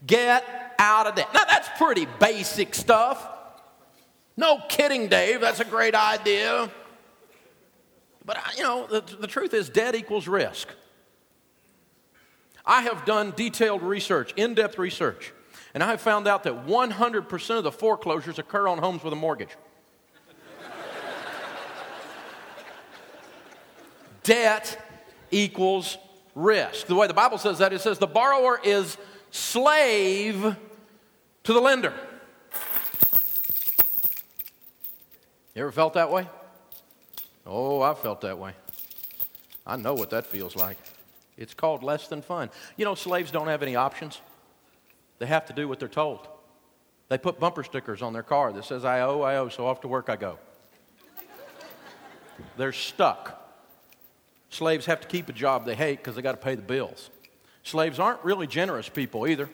Get 0.07 0.45
out 0.79 1.07
of 1.07 1.15
debt. 1.15 1.29
Now, 1.35 1.45
that's 1.45 1.69
pretty 1.79 2.07
basic 2.21 2.75
stuff. 2.75 3.27
No 4.37 4.61
kidding, 4.69 5.09
Dave. 5.09 5.41
That's 5.41 5.61
a 5.61 5.65
great 5.65 5.95
idea. 5.95 6.71
But, 8.25 8.39
you 8.57 8.63
know, 8.63 8.87
the, 8.87 9.01
the 9.01 9.27
truth 9.27 9.55
is, 9.55 9.69
debt 9.69 9.95
equals 9.95 10.29
risk. 10.29 10.69
I 12.69 12.83
have 12.83 13.07
done 13.07 13.33
detailed 13.35 13.83
research, 13.83 14.35
in 14.37 14.53
depth 14.53 14.77
research, 14.77 15.33
and 15.73 15.83
I 15.83 15.87
have 15.87 16.03
found 16.03 16.29
out 16.29 16.43
that 16.43 16.67
100% 16.67 17.57
of 17.57 17.65
the 17.65 17.73
foreclosures 17.73 18.39
occur 18.39 18.69
on 18.69 18.77
homes 18.77 19.03
with 19.03 19.15
a 19.15 19.17
mortgage. 19.17 19.49
debt 24.23 24.85
equals 25.31 25.97
risk. 26.35 26.87
The 26.87 26.95
way 26.95 27.07
the 27.07 27.15
Bible 27.15 27.39
says 27.39 27.57
that, 27.59 27.73
it 27.73 27.81
says 27.81 27.99
the 27.99 28.07
borrower 28.07 28.61
is 28.63 28.99
slave 29.31 30.55
to 31.45 31.53
the 31.55 31.61
lender. 31.61 31.95
You 35.55 35.63
ever 35.63 35.73
felt 35.73 35.95
that 35.95 36.11
way? 36.11 36.29
Oh, 37.47 37.81
I've 37.81 37.99
felt 37.99 38.21
that 38.21 38.39
way. 38.39 38.53
I 39.67 39.77
know 39.77 39.95
what 39.95 40.11
that 40.11 40.27
feels 40.27 40.55
like. 40.55 40.77
It's 41.39 41.55
called 41.55 41.83
less 41.83 42.09
than 42.09 42.21
fun. 42.21 42.51
You 42.77 42.85
know, 42.85 42.97
slaves 42.97 43.31
don't 43.31 43.47
have 43.47 43.63
any 43.63 43.77
options. 43.77 44.21
They 45.19 45.27
have 45.27 45.47
to 45.47 45.53
do 45.53 45.69
what 45.69 45.79
they're 45.79 45.89
told. 45.89 46.27
They 47.09 47.17
put 47.17 47.41
bumper 47.41 47.63
stickers 47.63 48.03
on 48.03 48.13
their 48.13 48.23
car 48.23 48.53
that 48.53 48.65
says, 48.65 48.85
I 48.85 49.01
owe, 49.01 49.23
I 49.23 49.37
owe, 49.37 49.49
so 49.49 49.67
off 49.67 49.81
to 49.83 49.89
work 49.89 50.11
I 50.11 50.17
go. 50.17 50.39
They're 52.57 52.73
stuck. 52.73 53.35
Slaves 54.51 54.87
have 54.87 55.01
to 55.01 55.09
keep 55.09 55.29
a 55.29 55.33
job 55.33 55.65
they 55.65 55.75
hate 55.75 55.99
because 55.99 56.17
they 56.17 56.23
got 56.23 56.33
to 56.33 56.39
pay 56.39 56.55
the 56.55 56.63
bills. 56.63 57.11
Slaves 57.63 57.99
aren't 57.99 58.23
really 58.25 58.47
generous 58.47 58.89
people 58.89 59.27
either. 59.27 59.49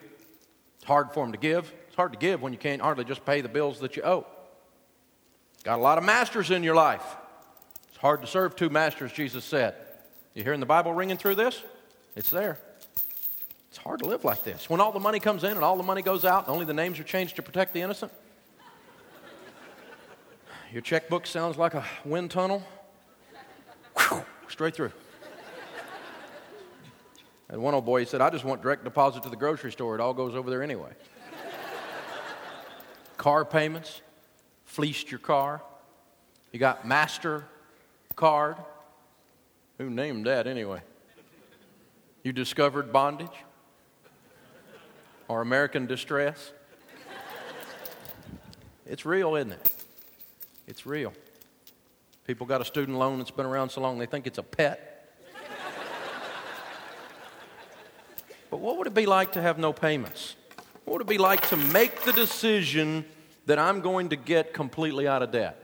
It's 0.77 0.85
hard 0.85 1.11
for 1.11 1.23
them 1.23 1.31
to 1.31 1.37
give. 1.37 1.71
It's 1.87 1.95
hard 1.95 2.13
to 2.13 2.19
give 2.19 2.41
when 2.41 2.51
you 2.51 2.59
can't 2.59 2.81
hardly 2.81 3.05
just 3.05 3.25
pay 3.25 3.41
the 3.41 3.49
bills 3.49 3.79
that 3.79 3.95
you 3.95 4.03
owe. 4.03 4.25
Got 5.63 5.79
a 5.79 5.81
lot 5.81 5.97
of 5.97 6.03
masters 6.03 6.51
in 6.51 6.63
your 6.63 6.75
life. 6.75 7.03
It's 7.89 7.97
hard 7.97 8.21
to 8.21 8.27
serve 8.27 8.55
two 8.55 8.69
masters, 8.69 9.11
Jesus 9.11 9.43
said. 9.43 9.75
You 10.35 10.43
hearing 10.43 10.59
the 10.59 10.67
Bible 10.67 10.93
ringing 10.93 11.17
through 11.17 11.35
this? 11.35 11.63
It's 12.15 12.29
there. 12.29 12.59
It's 13.69 13.77
hard 13.77 13.99
to 14.01 14.05
live 14.05 14.23
like 14.23 14.43
this. 14.43 14.69
When 14.69 14.79
all 14.79 14.91
the 14.91 14.99
money 14.99 15.19
comes 15.19 15.43
in 15.43 15.51
and 15.51 15.63
all 15.63 15.77
the 15.77 15.83
money 15.83 16.03
goes 16.03 16.23
out 16.23 16.45
and 16.45 16.53
only 16.53 16.65
the 16.65 16.73
names 16.73 16.99
are 16.99 17.03
changed 17.03 17.37
to 17.37 17.41
protect 17.41 17.73
the 17.73 17.81
innocent. 17.81 18.11
Your 20.71 20.83
checkbook 20.83 21.25
sounds 21.25 21.57
like 21.57 21.73
a 21.73 21.83
wind 22.05 22.29
tunnel. 22.29 22.61
Whew 23.97 24.23
straight 24.47 24.75
through. 24.75 24.91
And 27.49 27.61
one 27.61 27.73
old 27.73 27.85
boy 27.85 28.05
said, 28.05 28.21
I 28.21 28.29
just 28.29 28.43
want 28.43 28.61
direct 28.61 28.83
deposit 28.83 29.23
to 29.23 29.29
the 29.29 29.35
grocery 29.35 29.71
store. 29.71 29.95
It 29.95 30.01
all 30.01 30.13
goes 30.13 30.33
over 30.33 30.49
there 30.49 30.63
anyway. 30.63 30.91
car 33.17 33.45
payments, 33.45 34.01
fleeced 34.65 35.11
your 35.11 35.19
car. 35.19 35.61
You 36.51 36.59
got 36.59 36.87
Master 36.87 37.45
Card. 38.15 38.55
Who 39.77 39.89
named 39.89 40.25
that 40.25 40.47
anyway? 40.47 40.81
You 42.23 42.31
discovered 42.31 42.93
bondage 42.93 43.27
or 45.27 45.41
American 45.41 45.85
distress. 45.85 46.51
It's 48.85 49.05
real, 49.05 49.35
isn't 49.35 49.51
it? 49.51 49.71
It's 50.67 50.85
real. 50.85 51.13
People 52.25 52.47
got 52.47 52.61
a 52.61 52.65
student 52.65 52.97
loan 52.97 53.19
that's 53.19 53.31
been 53.31 53.45
around 53.45 53.69
so 53.69 53.81
long 53.81 53.99
they 53.99 54.05
think 54.05 54.27
it's 54.27 54.37
a 54.37 54.43
pet. 54.43 55.13
but 58.49 58.59
what 58.59 58.77
would 58.77 58.87
it 58.87 58.93
be 58.93 59.05
like 59.05 59.33
to 59.33 59.41
have 59.41 59.57
no 59.57 59.73
payments? 59.73 60.35
What 60.85 60.93
would 60.93 61.01
it 61.01 61.07
be 61.07 61.17
like 61.17 61.47
to 61.49 61.57
make 61.57 62.03
the 62.03 62.13
decision 62.13 63.05
that 63.45 63.59
I'm 63.59 63.81
going 63.81 64.09
to 64.09 64.15
get 64.15 64.53
completely 64.53 65.07
out 65.07 65.21
of 65.21 65.31
debt? 65.31 65.61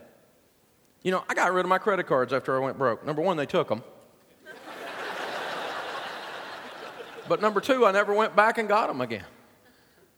You 1.04 1.12
know, 1.12 1.24
I 1.30 1.34
got 1.34 1.52
rid 1.54 1.66
of 1.66 1.70
my 1.70 1.80
credit 1.80 2.06
cards 2.06 2.34
after 2.34 2.56
I 2.56 2.60
went 2.60 2.78
broke. 2.78 3.06
Number 3.06 3.22
one, 3.22 3.38
they 3.38 3.46
took 3.46 3.70
them. 3.70 3.84
But 7.28 7.42
number 7.42 7.62
two, 7.62 7.86
I 7.86 7.92
never 7.92 8.14
went 8.14 8.36
back 8.36 8.58
and 8.58 8.68
got 8.68 8.88
them 8.88 9.02
again. 9.02 9.26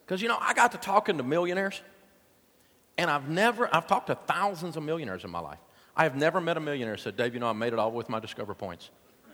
Because, 0.06 0.22
you 0.22 0.28
know, 0.28 0.38
I 0.40 0.54
got 0.54 0.72
to 0.74 0.78
talking 0.78 1.18
to 1.18 1.24
millionaires, 1.24 1.82
and 2.98 3.10
I've 3.10 3.30
never, 3.30 3.74
I've 3.74 3.88
talked 3.88 4.08
to 4.08 4.16
thousands 4.16 4.78
of 4.78 4.84
millionaires 4.84 5.24
in 5.24 5.30
my 5.30 5.40
life. 5.40 5.60
I 5.96 6.04
have 6.04 6.16
never 6.16 6.42
met 6.42 6.58
a 6.58 6.60
millionaire 6.60 6.98
said, 6.98 7.16
Dave, 7.16 7.34
you 7.34 7.40
know, 7.40 7.48
I 7.48 7.54
made 7.54 7.74
it 7.74 7.80
all 7.80 7.92
with 7.92 8.10
my 8.10 8.20
Discover 8.20 8.56
points. 8.56 8.90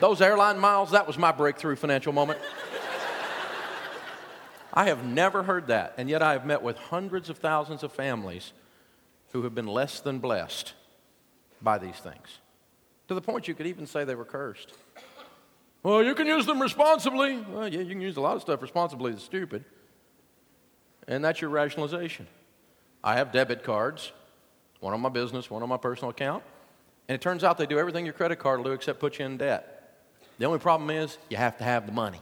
Those 0.00 0.20
airline 0.20 0.58
miles, 0.58 0.92
that 0.92 1.06
was 1.06 1.18
my 1.18 1.30
breakthrough 1.30 1.76
financial 1.76 2.12
moment. 2.12 2.40
I 4.76 4.86
have 4.86 5.04
never 5.04 5.44
heard 5.44 5.68
that, 5.68 5.94
and 5.96 6.10
yet 6.10 6.20
I 6.20 6.32
have 6.32 6.44
met 6.44 6.62
with 6.62 6.76
hundreds 6.76 7.30
of 7.30 7.38
thousands 7.38 7.84
of 7.84 7.92
families 7.92 8.52
who 9.30 9.42
have 9.42 9.54
been 9.54 9.68
less 9.68 10.00
than 10.00 10.18
blessed 10.18 10.74
by 11.62 11.78
these 11.78 11.96
things. 11.96 12.40
To 13.08 13.14
the 13.14 13.20
point 13.20 13.46
you 13.46 13.54
could 13.54 13.66
even 13.66 13.86
say 13.86 14.04
they 14.04 14.16
were 14.16 14.24
cursed. 14.24 14.72
Well, 15.84 16.02
you 16.02 16.14
can 16.14 16.26
use 16.26 16.46
them 16.46 16.60
responsibly. 16.62 17.36
Well, 17.36 17.68
yeah, 17.68 17.80
you 17.80 17.90
can 17.90 18.00
use 18.00 18.16
a 18.16 18.20
lot 18.20 18.36
of 18.36 18.42
stuff 18.42 18.62
responsibly 18.62 19.12
that's 19.12 19.22
stupid. 19.22 19.64
And 21.06 21.22
that's 21.22 21.42
your 21.42 21.50
rationalization. 21.50 22.26
I 23.04 23.16
have 23.16 23.32
debit 23.32 23.62
cards, 23.62 24.10
one 24.80 24.94
on 24.94 25.00
my 25.00 25.10
business, 25.10 25.50
one 25.50 25.62
on 25.62 25.68
my 25.68 25.76
personal 25.76 26.10
account. 26.10 26.42
And 27.06 27.14
it 27.14 27.20
turns 27.20 27.44
out 27.44 27.58
they 27.58 27.66
do 27.66 27.78
everything 27.78 28.06
your 28.06 28.14
credit 28.14 28.36
card 28.36 28.60
will 28.60 28.64
do 28.64 28.72
except 28.72 28.98
put 28.98 29.18
you 29.18 29.26
in 29.26 29.36
debt. 29.36 29.98
The 30.38 30.46
only 30.46 30.58
problem 30.58 30.88
is 30.88 31.18
you 31.28 31.36
have 31.36 31.58
to 31.58 31.64
have 31.64 31.84
the 31.84 31.92
money. 31.92 32.20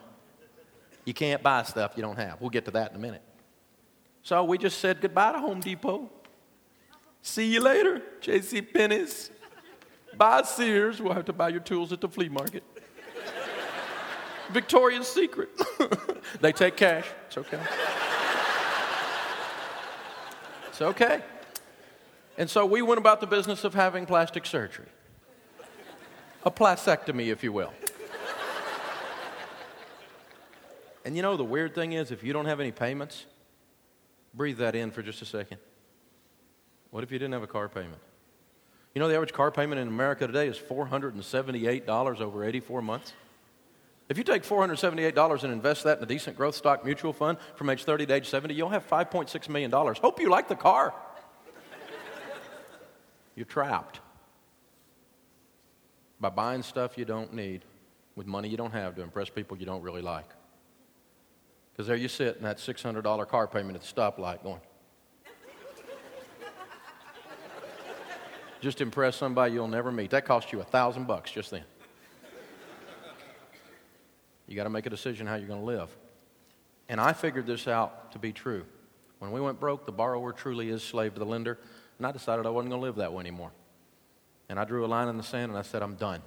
You 1.04 1.14
can't 1.14 1.40
buy 1.40 1.62
stuff 1.62 1.92
you 1.94 2.02
don't 2.02 2.18
have. 2.18 2.40
We'll 2.40 2.50
get 2.50 2.64
to 2.64 2.72
that 2.72 2.90
in 2.90 2.96
a 2.96 3.00
minute. 3.00 3.22
So 4.24 4.42
we 4.42 4.58
just 4.58 4.80
said 4.80 5.00
goodbye 5.00 5.32
to 5.32 5.38
Home 5.38 5.60
Depot. 5.60 6.10
See 7.22 7.52
you 7.52 7.60
later, 7.60 8.02
J.C. 8.20 8.60
Penney's. 8.60 9.30
Bye 10.16 10.42
Sears. 10.42 11.00
We'll 11.00 11.14
have 11.14 11.24
to 11.26 11.32
buy 11.32 11.50
your 11.50 11.60
tools 11.60 11.92
at 11.92 12.00
the 12.00 12.08
flea 12.08 12.28
market. 12.28 12.64
Victoria's 14.52 15.08
Secret. 15.08 15.48
they 16.40 16.52
take 16.52 16.76
cash. 16.76 17.06
It's 17.26 17.38
okay. 17.38 17.60
It's 20.68 20.82
okay. 20.82 21.22
And 22.38 22.48
so 22.48 22.64
we 22.64 22.82
went 22.82 22.98
about 22.98 23.20
the 23.20 23.26
business 23.26 23.64
of 23.64 23.74
having 23.74 24.06
plastic 24.06 24.46
surgery. 24.46 24.88
A 26.44 26.50
plastectomy, 26.50 27.26
if 27.26 27.44
you 27.44 27.52
will. 27.52 27.72
and 31.04 31.14
you 31.14 31.22
know, 31.22 31.36
the 31.36 31.44
weird 31.44 31.74
thing 31.74 31.92
is, 31.92 32.10
if 32.10 32.22
you 32.22 32.32
don't 32.32 32.46
have 32.46 32.58
any 32.58 32.72
payments, 32.72 33.26
breathe 34.34 34.58
that 34.58 34.74
in 34.74 34.90
for 34.90 35.02
just 35.02 35.22
a 35.22 35.26
second. 35.26 35.58
What 36.90 37.04
if 37.04 37.12
you 37.12 37.18
didn't 37.18 37.32
have 37.32 37.42
a 37.42 37.46
car 37.46 37.68
payment? 37.68 38.00
You 38.94 39.00
know, 39.00 39.08
the 39.08 39.14
average 39.14 39.32
car 39.32 39.50
payment 39.50 39.80
in 39.80 39.88
America 39.88 40.26
today 40.26 40.48
is 40.48 40.58
$478 40.58 42.20
over 42.20 42.44
84 42.44 42.82
months. 42.82 43.12
If 44.12 44.18
you 44.18 44.24
take 44.24 44.42
$478 44.42 45.42
and 45.42 45.52
invest 45.54 45.84
that 45.84 45.96
in 45.96 46.04
a 46.04 46.06
decent 46.06 46.36
growth 46.36 46.54
stock 46.54 46.84
mutual 46.84 47.14
fund 47.14 47.38
from 47.54 47.70
age 47.70 47.84
30 47.84 48.04
to 48.04 48.12
age 48.12 48.28
70, 48.28 48.52
you'll 48.52 48.68
have 48.68 48.86
$5.6 48.86 49.48
million. 49.48 49.72
Hope 49.72 50.20
you 50.20 50.28
like 50.28 50.48
the 50.48 50.54
car. 50.54 50.92
You're 53.34 53.46
trapped 53.46 54.00
by 56.20 56.28
buying 56.28 56.62
stuff 56.62 56.98
you 56.98 57.06
don't 57.06 57.32
need 57.32 57.64
with 58.14 58.26
money 58.26 58.50
you 58.50 58.58
don't 58.58 58.72
have 58.72 58.94
to 58.96 59.02
impress 59.02 59.30
people 59.30 59.56
you 59.56 59.64
don't 59.64 59.80
really 59.80 60.02
like. 60.02 60.28
Because 61.72 61.86
there 61.86 61.96
you 61.96 62.08
sit 62.08 62.36
in 62.36 62.42
that 62.42 62.58
$600 62.58 63.28
car 63.28 63.46
payment 63.46 63.76
at 63.76 63.80
the 63.80 63.88
stoplight 63.88 64.42
going, 64.42 64.60
just 68.60 68.82
impress 68.82 69.16
somebody 69.16 69.54
you'll 69.54 69.68
never 69.68 69.90
meet. 69.90 70.10
That 70.10 70.26
cost 70.26 70.52
you 70.52 70.60
a 70.60 70.64
thousand 70.64 71.06
bucks 71.06 71.30
just 71.30 71.50
then. 71.50 71.64
You 74.52 74.56
got 74.56 74.64
to 74.64 74.70
make 74.70 74.84
a 74.84 74.90
decision 74.90 75.26
how 75.26 75.36
you're 75.36 75.48
going 75.48 75.60
to 75.60 75.66
live. 75.66 75.88
And 76.86 77.00
I 77.00 77.14
figured 77.14 77.46
this 77.46 77.66
out 77.66 78.12
to 78.12 78.18
be 78.18 78.32
true. 78.32 78.66
When 79.18 79.32
we 79.32 79.40
went 79.40 79.58
broke, 79.58 79.86
the 79.86 79.92
borrower 79.92 80.30
truly 80.30 80.68
is 80.68 80.82
slave 80.82 81.14
to 81.14 81.20
the 81.20 81.24
lender, 81.24 81.58
and 81.96 82.06
I 82.06 82.12
decided 82.12 82.44
I 82.44 82.50
wasn't 82.50 82.68
going 82.70 82.82
to 82.82 82.86
live 82.86 82.96
that 82.96 83.14
way 83.14 83.20
anymore. 83.20 83.50
And 84.50 84.60
I 84.60 84.64
drew 84.64 84.84
a 84.84 84.86
line 84.86 85.08
in 85.08 85.16
the 85.16 85.22
sand 85.22 85.50
and 85.50 85.58
I 85.58 85.62
said, 85.62 85.82
I'm 85.82 85.94
done. 85.94 86.20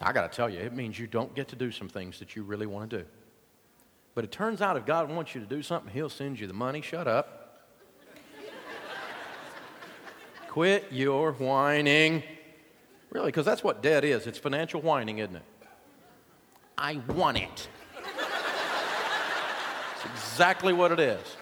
I 0.00 0.12
got 0.12 0.30
to 0.30 0.36
tell 0.36 0.48
you, 0.48 0.60
it 0.60 0.72
means 0.72 1.00
you 1.00 1.08
don't 1.08 1.34
get 1.34 1.48
to 1.48 1.56
do 1.56 1.72
some 1.72 1.88
things 1.88 2.20
that 2.20 2.36
you 2.36 2.44
really 2.44 2.66
want 2.66 2.90
to 2.90 2.98
do. 2.98 3.04
But 4.14 4.22
it 4.22 4.30
turns 4.30 4.60
out 4.60 4.76
if 4.76 4.86
God 4.86 5.10
wants 5.10 5.34
you 5.34 5.40
to 5.40 5.46
do 5.46 5.60
something, 5.60 5.92
He'll 5.92 6.08
send 6.08 6.38
you 6.38 6.46
the 6.46 6.54
money. 6.54 6.80
Shut 6.80 7.08
up. 7.08 7.64
Quit 10.46 10.86
your 10.92 11.32
whining. 11.32 12.22
Really, 13.10 13.26
because 13.26 13.46
that's 13.46 13.64
what 13.64 13.82
debt 13.82 14.04
is. 14.04 14.28
It's 14.28 14.38
financial 14.38 14.80
whining, 14.80 15.18
isn't 15.18 15.34
it? 15.34 15.42
I 16.78 17.00
want 17.08 17.36
it. 17.36 17.68
It's 19.96 20.04
exactly 20.06 20.72
what 20.72 20.92
it 20.92 21.00
is. 21.00 21.36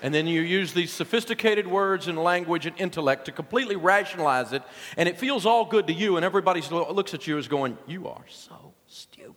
And 0.00 0.14
then 0.14 0.28
you 0.28 0.40
use 0.42 0.72
these 0.72 0.92
sophisticated 0.92 1.66
words 1.66 2.06
and 2.06 2.16
language 2.16 2.66
and 2.66 2.78
intellect 2.78 3.24
to 3.24 3.32
completely 3.32 3.74
rationalize 3.74 4.52
it, 4.52 4.62
and 4.96 5.08
it 5.08 5.18
feels 5.18 5.44
all 5.44 5.64
good 5.64 5.88
to 5.88 5.92
you, 5.92 6.16
and 6.16 6.24
everybody 6.24 6.62
looks 6.70 7.14
at 7.14 7.26
you 7.26 7.36
as 7.36 7.48
going, 7.48 7.76
You 7.88 8.06
are 8.06 8.24
so 8.28 8.72
stupid. 8.86 9.34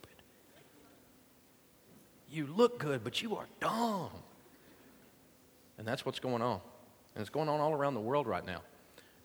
You 2.30 2.46
look 2.46 2.78
good, 2.78 3.02
but 3.02 3.20
you 3.20 3.34
are 3.36 3.46
dumb. 3.60 4.10
And 5.76 5.86
that's 5.86 6.06
what's 6.06 6.20
going 6.20 6.42
on. 6.42 6.60
And 7.14 7.20
it's 7.20 7.30
going 7.30 7.48
on 7.48 7.58
all 7.58 7.72
around 7.72 7.94
the 7.94 8.00
world 8.00 8.28
right 8.28 8.46
now. 8.46 8.62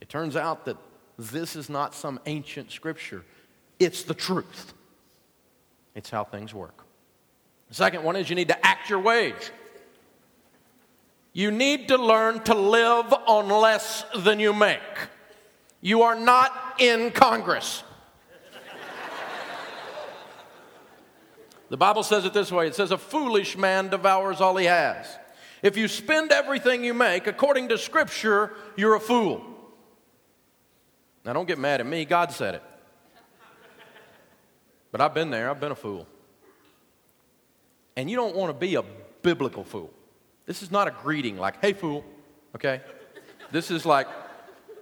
It 0.01 0.09
turns 0.09 0.35
out 0.35 0.65
that 0.65 0.77
this 1.19 1.55
is 1.55 1.69
not 1.69 1.93
some 1.93 2.19
ancient 2.25 2.71
scripture, 2.71 3.23
it's 3.77 4.01
the 4.01 4.15
truth. 4.15 4.73
It's 5.97 6.11
how 6.11 6.23
things 6.23 6.53
work. 6.53 6.85
The 7.69 7.73
second 7.73 8.03
one 8.03 8.15
is 8.15 8.29
you 8.29 8.35
need 8.35 8.49
to 8.49 8.65
act 8.65 8.87
your 8.87 8.99
wage. 8.99 9.51
You 11.33 11.49
need 11.49 11.87
to 11.87 11.97
learn 11.97 12.43
to 12.43 12.53
live 12.53 13.11
on 13.25 13.49
less 13.49 14.05
than 14.15 14.39
you 14.39 14.53
make. 14.53 14.79
You 15.81 16.03
are 16.03 16.13
not 16.13 16.75
in 16.77 17.09
Congress. 17.09 17.83
the 21.69 21.77
Bible 21.77 22.03
says 22.03 22.25
it 22.25 22.33
this 22.33 22.51
way 22.51 22.67
it 22.67 22.75
says, 22.75 22.91
A 22.91 22.97
foolish 22.99 23.57
man 23.57 23.89
devours 23.89 24.39
all 24.39 24.55
he 24.55 24.67
has. 24.67 25.07
If 25.63 25.77
you 25.77 25.87
spend 25.87 26.31
everything 26.31 26.83
you 26.83 26.93
make, 26.93 27.25
according 27.25 27.69
to 27.69 27.77
Scripture, 27.79 28.53
you're 28.75 28.93
a 28.93 28.99
fool. 28.99 29.43
Now, 31.25 31.33
don't 31.33 31.47
get 31.47 31.57
mad 31.57 31.79
at 31.79 31.87
me, 31.87 32.05
God 32.05 32.31
said 32.31 32.53
it. 32.53 32.63
But 34.97 35.03
I've 35.03 35.13
been 35.13 35.29
there, 35.29 35.51
I've 35.51 35.59
been 35.59 35.71
a 35.71 35.75
fool. 35.75 36.07
And 37.95 38.09
you 38.09 38.15
don't 38.15 38.35
want 38.35 38.49
to 38.49 38.59
be 38.59 38.73
a 38.73 38.83
biblical 39.21 39.63
fool. 39.63 39.93
This 40.47 40.63
is 40.63 40.71
not 40.71 40.87
a 40.87 40.91
greeting 40.91 41.37
like, 41.37 41.61
hey, 41.61 41.73
fool, 41.73 42.03
okay? 42.55 42.81
This 43.51 43.69
is 43.69 43.85
like, 43.85 44.07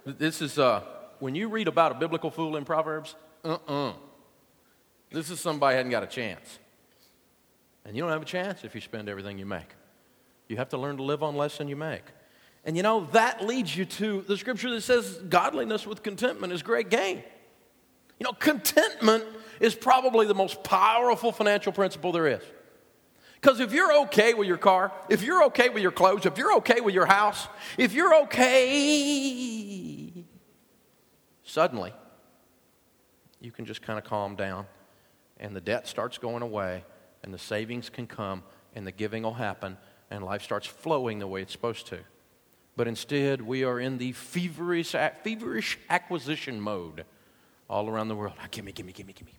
this 0.06 0.40
is, 0.40 0.58
uh, 0.58 0.80
when 1.18 1.34
you 1.34 1.50
read 1.50 1.68
about 1.68 1.92
a 1.92 1.96
biblical 1.96 2.30
fool 2.30 2.56
in 2.56 2.64
Proverbs, 2.64 3.14
uh 3.44 3.58
uh-uh. 3.68 3.90
uh 3.90 3.92
This 5.10 5.28
is 5.28 5.38
somebody 5.38 5.76
hadn't 5.76 5.90
got 5.90 6.02
a 6.02 6.06
chance. 6.06 6.60
And 7.84 7.94
you 7.94 8.02
don't 8.02 8.10
have 8.10 8.22
a 8.22 8.24
chance 8.24 8.64
if 8.64 8.74
you 8.74 8.80
spend 8.80 9.10
everything 9.10 9.38
you 9.38 9.44
make. 9.44 9.68
You 10.48 10.56
have 10.56 10.70
to 10.70 10.78
learn 10.78 10.96
to 10.96 11.02
live 11.02 11.22
on 11.22 11.36
less 11.36 11.58
than 11.58 11.68
you 11.68 11.76
make. 11.76 12.04
And 12.64 12.74
you 12.74 12.82
know, 12.82 13.06
that 13.12 13.44
leads 13.44 13.76
you 13.76 13.84
to 13.84 14.22
the 14.22 14.38
scripture 14.38 14.70
that 14.70 14.80
says 14.80 15.18
godliness 15.28 15.86
with 15.86 16.02
contentment 16.02 16.54
is 16.54 16.62
great 16.62 16.88
gain. 16.88 17.22
You 18.18 18.24
know, 18.24 18.32
contentment 18.32 19.24
is 19.60 19.74
probably 19.74 20.26
the 20.26 20.34
most 20.34 20.62
powerful 20.62 21.32
financial 21.32 21.72
principle 21.72 22.12
there 22.12 22.26
is. 22.26 22.42
Because 23.40 23.60
if 23.60 23.72
you're 23.72 24.00
okay 24.04 24.34
with 24.34 24.48
your 24.48 24.56
car, 24.56 24.92
if 25.08 25.22
you're 25.22 25.44
okay 25.44 25.68
with 25.68 25.82
your 25.82 25.92
clothes, 25.92 26.26
if 26.26 26.38
you're 26.38 26.56
okay 26.56 26.80
with 26.80 26.94
your 26.94 27.06
house, 27.06 27.46
if 27.76 27.92
you're 27.92 28.14
okay, 28.22 30.12
suddenly 31.44 31.92
you 33.40 33.52
can 33.52 33.66
just 33.66 33.82
kind 33.82 33.98
of 33.98 34.04
calm 34.04 34.34
down 34.36 34.66
and 35.38 35.54
the 35.54 35.60
debt 35.60 35.86
starts 35.86 36.18
going 36.18 36.42
away, 36.42 36.82
and 37.22 37.32
the 37.32 37.38
savings 37.38 37.90
can 37.90 38.06
come, 38.06 38.42
and 38.74 38.86
the 38.86 38.92
giving 38.92 39.22
will 39.22 39.34
happen, 39.34 39.76
and 40.10 40.24
life 40.24 40.42
starts 40.42 40.66
flowing 40.66 41.18
the 41.18 41.26
way 41.26 41.42
it's 41.42 41.52
supposed 41.52 41.86
to. 41.88 41.98
But 42.76 42.88
instead, 42.88 43.42
we 43.42 43.64
are 43.64 43.78
in 43.80 43.98
the 43.98 44.12
feverish, 44.12 44.94
feverish 45.22 45.78
acquisition 45.90 46.60
mode 46.60 47.04
all 47.68 47.88
around 47.88 48.08
the 48.08 48.16
world. 48.16 48.34
Ah, 48.40 48.46
gimme, 48.50 48.72
gimme, 48.72 48.92
gimme, 48.92 49.12
gimme. 49.12 49.32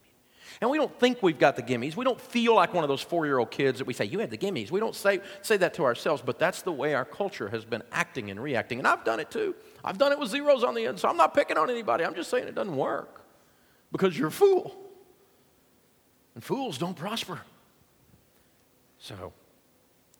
And 0.60 0.70
we 0.70 0.78
don't 0.78 0.98
think 1.00 1.22
we've 1.22 1.38
got 1.38 1.56
the 1.56 1.62
gimmies. 1.62 1.96
We 1.96 2.04
don't 2.04 2.20
feel 2.20 2.56
like 2.56 2.74
one 2.74 2.84
of 2.84 2.88
those 2.88 3.02
four 3.02 3.26
year 3.26 3.38
old 3.38 3.52
kids 3.52 3.78
that 3.78 3.86
we 3.86 3.94
say, 3.94 4.06
You 4.06 4.20
had 4.20 4.32
the 4.32 4.38
gimmies. 4.38 4.72
We 4.72 4.80
don't 4.80 4.96
say, 4.96 5.20
say 5.42 5.58
that 5.58 5.74
to 5.76 5.84
ourselves, 5.84 6.24
but 6.26 6.40
that's 6.40 6.62
the 6.62 6.72
way 6.72 6.96
our 6.96 7.06
culture 7.06 7.50
has 7.50 7.64
been 7.64 7.84
acting 7.92 8.32
and 8.32 8.42
reacting. 8.42 8.80
And 8.80 8.88
I've 8.88 9.04
done 9.04 9.20
it 9.20 9.30
too. 9.30 9.56
I've 9.84 9.98
done 9.98 10.12
it 10.12 10.20
with 10.20 10.30
zeros 10.30 10.64
on 10.64 10.74
the 10.74 10.88
end, 10.88 11.00
so 11.00 11.10
I'm 11.10 11.18
not 11.18 11.34
picking 11.34 11.58
on 11.58 11.70
anybody. 11.70 12.04
I'm 12.06 12.16
just 12.16 12.30
saying 12.30 12.48
it 12.48 12.56
doesn't 12.56 12.76
work 12.76 13.22
because 13.92 14.18
you're 14.18 14.30
a 14.30 14.32
fool. 14.32 14.76
And 16.34 16.44
fools 16.44 16.78
don't 16.78 16.96
prosper. 16.96 17.42
So, 19.00 19.34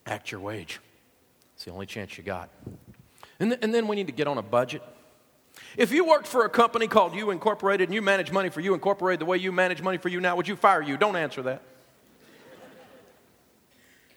act 0.06 0.32
your 0.32 0.42
wage. 0.42 0.80
It's 1.56 1.66
the 1.66 1.72
only 1.72 1.88
chance 1.88 2.18
you 2.18 2.24
got. 2.24 2.50
And, 3.40 3.52
th- 3.52 3.60
and 3.64 3.74
then 3.74 3.88
we 3.88 3.96
need 3.96 4.08
to 4.08 4.14
get 4.14 4.28
on 4.28 4.38
a 4.38 4.44
budget. 4.44 4.84
If 5.78 5.92
you 5.92 6.06
worked 6.06 6.26
for 6.26 6.44
a 6.44 6.50
company 6.50 6.88
called 6.88 7.14
You 7.14 7.30
Incorporated 7.30 7.88
and 7.88 7.94
you 7.94 8.02
manage 8.02 8.32
money 8.32 8.50
for 8.50 8.62
You 8.62 8.74
Incorporated 8.74 9.22
the 9.22 9.26
way 9.26 9.38
you 9.38 9.52
manage 9.52 9.82
money 9.82 10.00
for 10.00 10.10
you 10.10 10.20
now, 10.20 10.36
would 10.36 10.48
you 10.48 10.56
fire 10.56 10.82
you? 10.82 10.98
Don't 10.98 11.16
answer 11.16 11.44
that. 11.44 11.62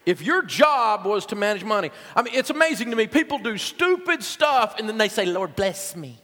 If 0.06 0.22
your 0.22 0.42
job 0.42 1.04
was 1.04 1.26
to 1.26 1.36
manage 1.36 1.62
money, 1.62 1.90
I 2.16 2.22
mean, 2.22 2.34
it's 2.34 2.48
amazing 2.48 2.88
to 2.90 2.96
me. 2.96 3.06
People 3.06 3.38
do 3.38 3.58
stupid 3.58 4.22
stuff 4.22 4.76
and 4.78 4.88
then 4.88 4.96
they 4.96 5.10
say, 5.10 5.26
Lord, 5.26 5.54
bless 5.54 5.94
me. 5.94 6.18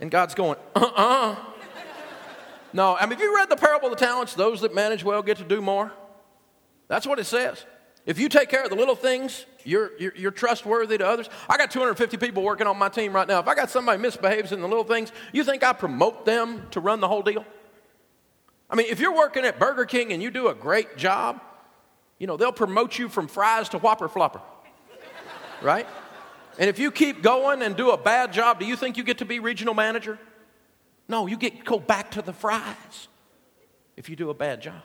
And 0.00 0.08
God's 0.08 0.36
going, 0.36 0.56
uh 0.76 0.78
uh-uh. 0.78 1.32
uh 1.32 1.36
No, 2.72 2.96
I 2.96 3.06
mean, 3.06 3.18
have 3.18 3.20
you 3.20 3.34
read 3.34 3.50
the 3.50 3.56
parable 3.56 3.92
of 3.92 3.98
the 3.98 4.04
talents? 4.04 4.34
Those 4.34 4.60
that 4.60 4.72
manage 4.72 5.02
well 5.02 5.22
get 5.22 5.38
to 5.38 5.44
do 5.44 5.60
more. 5.60 5.92
That's 6.86 7.08
what 7.08 7.18
it 7.18 7.24
says. 7.24 7.64
If 8.08 8.18
you 8.18 8.30
take 8.30 8.48
care 8.48 8.64
of 8.64 8.70
the 8.70 8.76
little 8.76 8.94
things, 8.94 9.44
you're, 9.64 9.90
you're, 9.98 10.14
you're, 10.16 10.30
trustworthy 10.30 10.96
to 10.96 11.06
others. 11.06 11.28
I 11.46 11.58
got 11.58 11.70
250 11.70 12.16
people 12.16 12.42
working 12.42 12.66
on 12.66 12.78
my 12.78 12.88
team 12.88 13.12
right 13.12 13.28
now. 13.28 13.38
If 13.38 13.46
I 13.46 13.54
got 13.54 13.68
somebody 13.68 14.00
misbehaves 14.00 14.50
in 14.50 14.62
the 14.62 14.66
little 14.66 14.82
things, 14.82 15.12
you 15.30 15.44
think 15.44 15.62
I 15.62 15.74
promote 15.74 16.24
them 16.24 16.66
to 16.70 16.80
run 16.80 17.00
the 17.00 17.08
whole 17.08 17.20
deal? 17.20 17.44
I 18.70 18.76
mean, 18.76 18.86
if 18.88 18.98
you're 18.98 19.14
working 19.14 19.44
at 19.44 19.58
Burger 19.58 19.84
King 19.84 20.14
and 20.14 20.22
you 20.22 20.30
do 20.30 20.48
a 20.48 20.54
great 20.54 20.96
job, 20.96 21.42
you 22.18 22.26
know, 22.26 22.38
they'll 22.38 22.50
promote 22.50 22.98
you 22.98 23.10
from 23.10 23.28
fries 23.28 23.68
to 23.68 23.78
Whopper 23.78 24.08
Flopper, 24.08 24.40
right? 25.62 25.86
And 26.58 26.70
if 26.70 26.78
you 26.78 26.90
keep 26.90 27.20
going 27.22 27.60
and 27.60 27.76
do 27.76 27.90
a 27.90 27.98
bad 27.98 28.32
job, 28.32 28.58
do 28.58 28.64
you 28.64 28.74
think 28.74 28.96
you 28.96 29.04
get 29.04 29.18
to 29.18 29.26
be 29.26 29.38
regional 29.38 29.74
manager? 29.74 30.18
No, 31.08 31.26
you 31.26 31.36
get 31.36 31.62
go 31.62 31.78
back 31.78 32.12
to 32.12 32.22
the 32.22 32.32
fries 32.32 33.08
if 33.98 34.08
you 34.08 34.16
do 34.16 34.30
a 34.30 34.34
bad 34.34 34.62
job. 34.62 34.80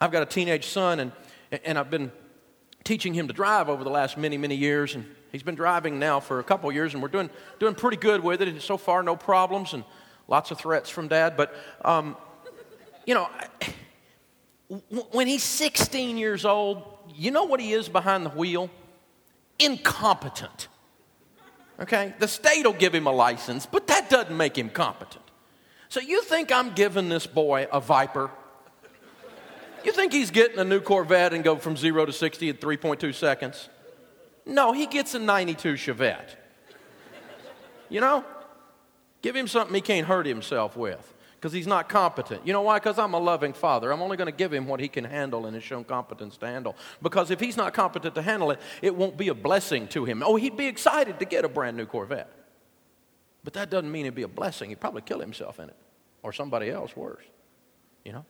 I've 0.00 0.10
got 0.10 0.22
a 0.22 0.26
teenage 0.26 0.66
son, 0.66 0.98
and 0.98 1.12
and 1.50 1.78
I've 1.78 1.90
been 1.90 2.10
teaching 2.86 3.12
him 3.12 3.26
to 3.26 3.34
drive 3.34 3.68
over 3.68 3.84
the 3.84 3.90
last 3.90 4.16
many, 4.16 4.38
many 4.38 4.54
years. 4.54 4.94
And 4.94 5.04
he's 5.32 5.42
been 5.42 5.56
driving 5.56 5.98
now 5.98 6.20
for 6.20 6.38
a 6.38 6.44
couple 6.44 6.70
years, 6.72 6.94
and 6.94 7.02
we're 7.02 7.08
doing, 7.08 7.28
doing 7.58 7.74
pretty 7.74 7.96
good 7.96 8.22
with 8.22 8.40
it. 8.40 8.48
And 8.48 8.62
so 8.62 8.76
far, 8.76 9.02
no 9.02 9.16
problems 9.16 9.74
and 9.74 9.84
lots 10.28 10.50
of 10.50 10.58
threats 10.58 10.88
from 10.88 11.08
dad. 11.08 11.36
But, 11.36 11.54
um, 11.84 12.16
you 13.04 13.14
know, 13.14 13.28
when 15.10 15.26
he's 15.26 15.42
16 15.42 16.16
years 16.16 16.44
old, 16.44 16.82
you 17.14 17.30
know 17.30 17.44
what 17.44 17.60
he 17.60 17.72
is 17.72 17.88
behind 17.88 18.24
the 18.24 18.30
wheel? 18.30 18.70
Incompetent. 19.58 20.68
Okay? 21.80 22.14
The 22.18 22.28
state 22.28 22.64
will 22.64 22.72
give 22.72 22.94
him 22.94 23.06
a 23.06 23.12
license, 23.12 23.66
but 23.66 23.86
that 23.88 24.08
doesn't 24.08 24.36
make 24.36 24.56
him 24.56 24.70
competent. 24.70 25.24
So 25.88 26.00
you 26.00 26.22
think 26.22 26.50
I'm 26.50 26.74
giving 26.74 27.08
this 27.08 27.26
boy 27.26 27.68
a 27.72 27.80
Viper 27.80 28.30
you 29.86 29.92
think 29.92 30.12
he's 30.12 30.30
getting 30.30 30.58
a 30.58 30.64
new 30.64 30.80
Corvette 30.80 31.32
and 31.32 31.44
go 31.44 31.56
from 31.56 31.76
zero 31.76 32.04
to 32.04 32.12
60 32.12 32.48
in 32.48 32.56
3.2 32.56 33.14
seconds? 33.14 33.68
No, 34.44 34.72
he 34.72 34.86
gets 34.86 35.14
a 35.14 35.18
92 35.18 35.74
Chevette. 35.74 36.30
You 37.88 38.00
know? 38.00 38.24
Give 39.22 39.34
him 39.34 39.48
something 39.48 39.74
he 39.74 39.80
can't 39.80 40.06
hurt 40.06 40.26
himself 40.26 40.76
with 40.76 41.14
because 41.34 41.52
he's 41.52 41.66
not 41.66 41.88
competent. 41.88 42.46
You 42.46 42.52
know 42.52 42.62
why? 42.62 42.78
Because 42.78 42.98
I'm 42.98 43.14
a 43.14 43.18
loving 43.18 43.52
father. 43.52 43.92
I'm 43.92 44.02
only 44.02 44.16
going 44.16 44.30
to 44.30 44.36
give 44.36 44.52
him 44.52 44.66
what 44.66 44.80
he 44.80 44.88
can 44.88 45.04
handle 45.04 45.46
and 45.46 45.54
has 45.54 45.64
shown 45.64 45.84
competence 45.84 46.36
to 46.38 46.46
handle. 46.46 46.76
Because 47.02 47.30
if 47.30 47.40
he's 47.40 47.56
not 47.56 47.74
competent 47.74 48.14
to 48.14 48.22
handle 48.22 48.50
it, 48.50 48.60
it 48.82 48.94
won't 48.94 49.16
be 49.16 49.28
a 49.28 49.34
blessing 49.34 49.88
to 49.88 50.04
him. 50.04 50.22
Oh, 50.24 50.36
he'd 50.36 50.56
be 50.56 50.66
excited 50.66 51.18
to 51.18 51.24
get 51.24 51.44
a 51.44 51.48
brand 51.48 51.76
new 51.76 51.86
Corvette. 51.86 52.30
But 53.44 53.52
that 53.54 53.70
doesn't 53.70 53.90
mean 53.90 54.06
it'd 54.06 54.14
be 54.14 54.22
a 54.22 54.28
blessing. 54.28 54.70
He'd 54.70 54.80
probably 54.80 55.02
kill 55.02 55.20
himself 55.20 55.60
in 55.60 55.68
it 55.68 55.76
or 56.22 56.32
somebody 56.32 56.70
else 56.70 56.96
worse. 56.96 57.22
You 58.04 58.12
know? 58.12 58.24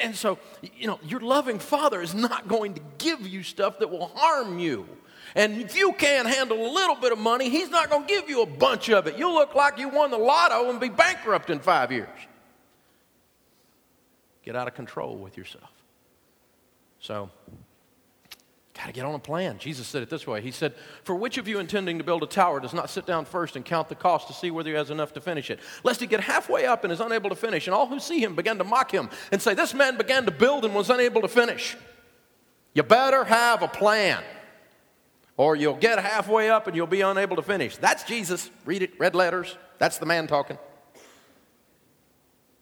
And 0.00 0.14
so, 0.14 0.38
you 0.76 0.86
know, 0.86 1.00
your 1.04 1.20
loving 1.20 1.58
father 1.58 2.00
is 2.00 2.14
not 2.14 2.46
going 2.46 2.74
to 2.74 2.80
give 2.98 3.26
you 3.26 3.42
stuff 3.42 3.80
that 3.80 3.90
will 3.90 4.06
harm 4.14 4.58
you. 4.58 4.86
And 5.34 5.60
if 5.60 5.76
you 5.76 5.92
can't 5.92 6.28
handle 6.28 6.58
a 6.64 6.70
little 6.72 6.94
bit 6.94 7.12
of 7.12 7.18
money, 7.18 7.50
he's 7.50 7.68
not 7.68 7.90
going 7.90 8.06
to 8.06 8.08
give 8.08 8.30
you 8.30 8.42
a 8.42 8.46
bunch 8.46 8.88
of 8.88 9.06
it. 9.06 9.18
You'll 9.18 9.34
look 9.34 9.54
like 9.54 9.78
you 9.78 9.88
won 9.88 10.10
the 10.10 10.18
lotto 10.18 10.70
and 10.70 10.78
be 10.78 10.88
bankrupt 10.88 11.50
in 11.50 11.58
five 11.58 11.90
years. 11.90 12.08
Get 14.44 14.54
out 14.54 14.68
of 14.68 14.74
control 14.74 15.16
with 15.16 15.36
yourself. 15.36 15.70
So, 17.00 17.30
Got 18.76 18.86
to 18.86 18.92
get 18.92 19.06
on 19.06 19.14
a 19.14 19.18
plan. 19.18 19.58
Jesus 19.58 19.86
said 19.86 20.02
it 20.02 20.10
this 20.10 20.26
way 20.26 20.42
He 20.42 20.50
said, 20.50 20.74
For 21.04 21.14
which 21.14 21.38
of 21.38 21.48
you 21.48 21.58
intending 21.58 21.98
to 21.98 22.04
build 22.04 22.22
a 22.22 22.26
tower 22.26 22.60
does 22.60 22.74
not 22.74 22.90
sit 22.90 23.06
down 23.06 23.24
first 23.24 23.56
and 23.56 23.64
count 23.64 23.88
the 23.88 23.94
cost 23.94 24.26
to 24.28 24.34
see 24.34 24.50
whether 24.50 24.70
he 24.70 24.76
has 24.76 24.90
enough 24.90 25.14
to 25.14 25.20
finish 25.20 25.50
it? 25.50 25.60
Lest 25.82 26.00
he 26.00 26.06
get 26.06 26.20
halfway 26.20 26.66
up 26.66 26.84
and 26.84 26.92
is 26.92 27.00
unable 27.00 27.30
to 27.30 27.36
finish. 27.36 27.66
And 27.66 27.74
all 27.74 27.86
who 27.86 27.98
see 27.98 28.22
him 28.22 28.34
began 28.34 28.58
to 28.58 28.64
mock 28.64 28.92
him 28.92 29.08
and 29.32 29.40
say, 29.40 29.54
This 29.54 29.72
man 29.72 29.96
began 29.96 30.26
to 30.26 30.30
build 30.30 30.64
and 30.64 30.74
was 30.74 30.90
unable 30.90 31.22
to 31.22 31.28
finish. 31.28 31.76
You 32.74 32.82
better 32.82 33.24
have 33.24 33.62
a 33.62 33.68
plan, 33.68 34.22
or 35.38 35.56
you'll 35.56 35.76
get 35.76 35.98
halfway 35.98 36.50
up 36.50 36.66
and 36.66 36.76
you'll 36.76 36.86
be 36.86 37.00
unable 37.00 37.36
to 37.36 37.42
finish. 37.42 37.78
That's 37.78 38.04
Jesus. 38.04 38.50
Read 38.66 38.82
it, 38.82 39.00
red 39.00 39.14
letters. 39.14 39.56
That's 39.78 39.96
the 39.96 40.06
man 40.06 40.26
talking. 40.26 40.58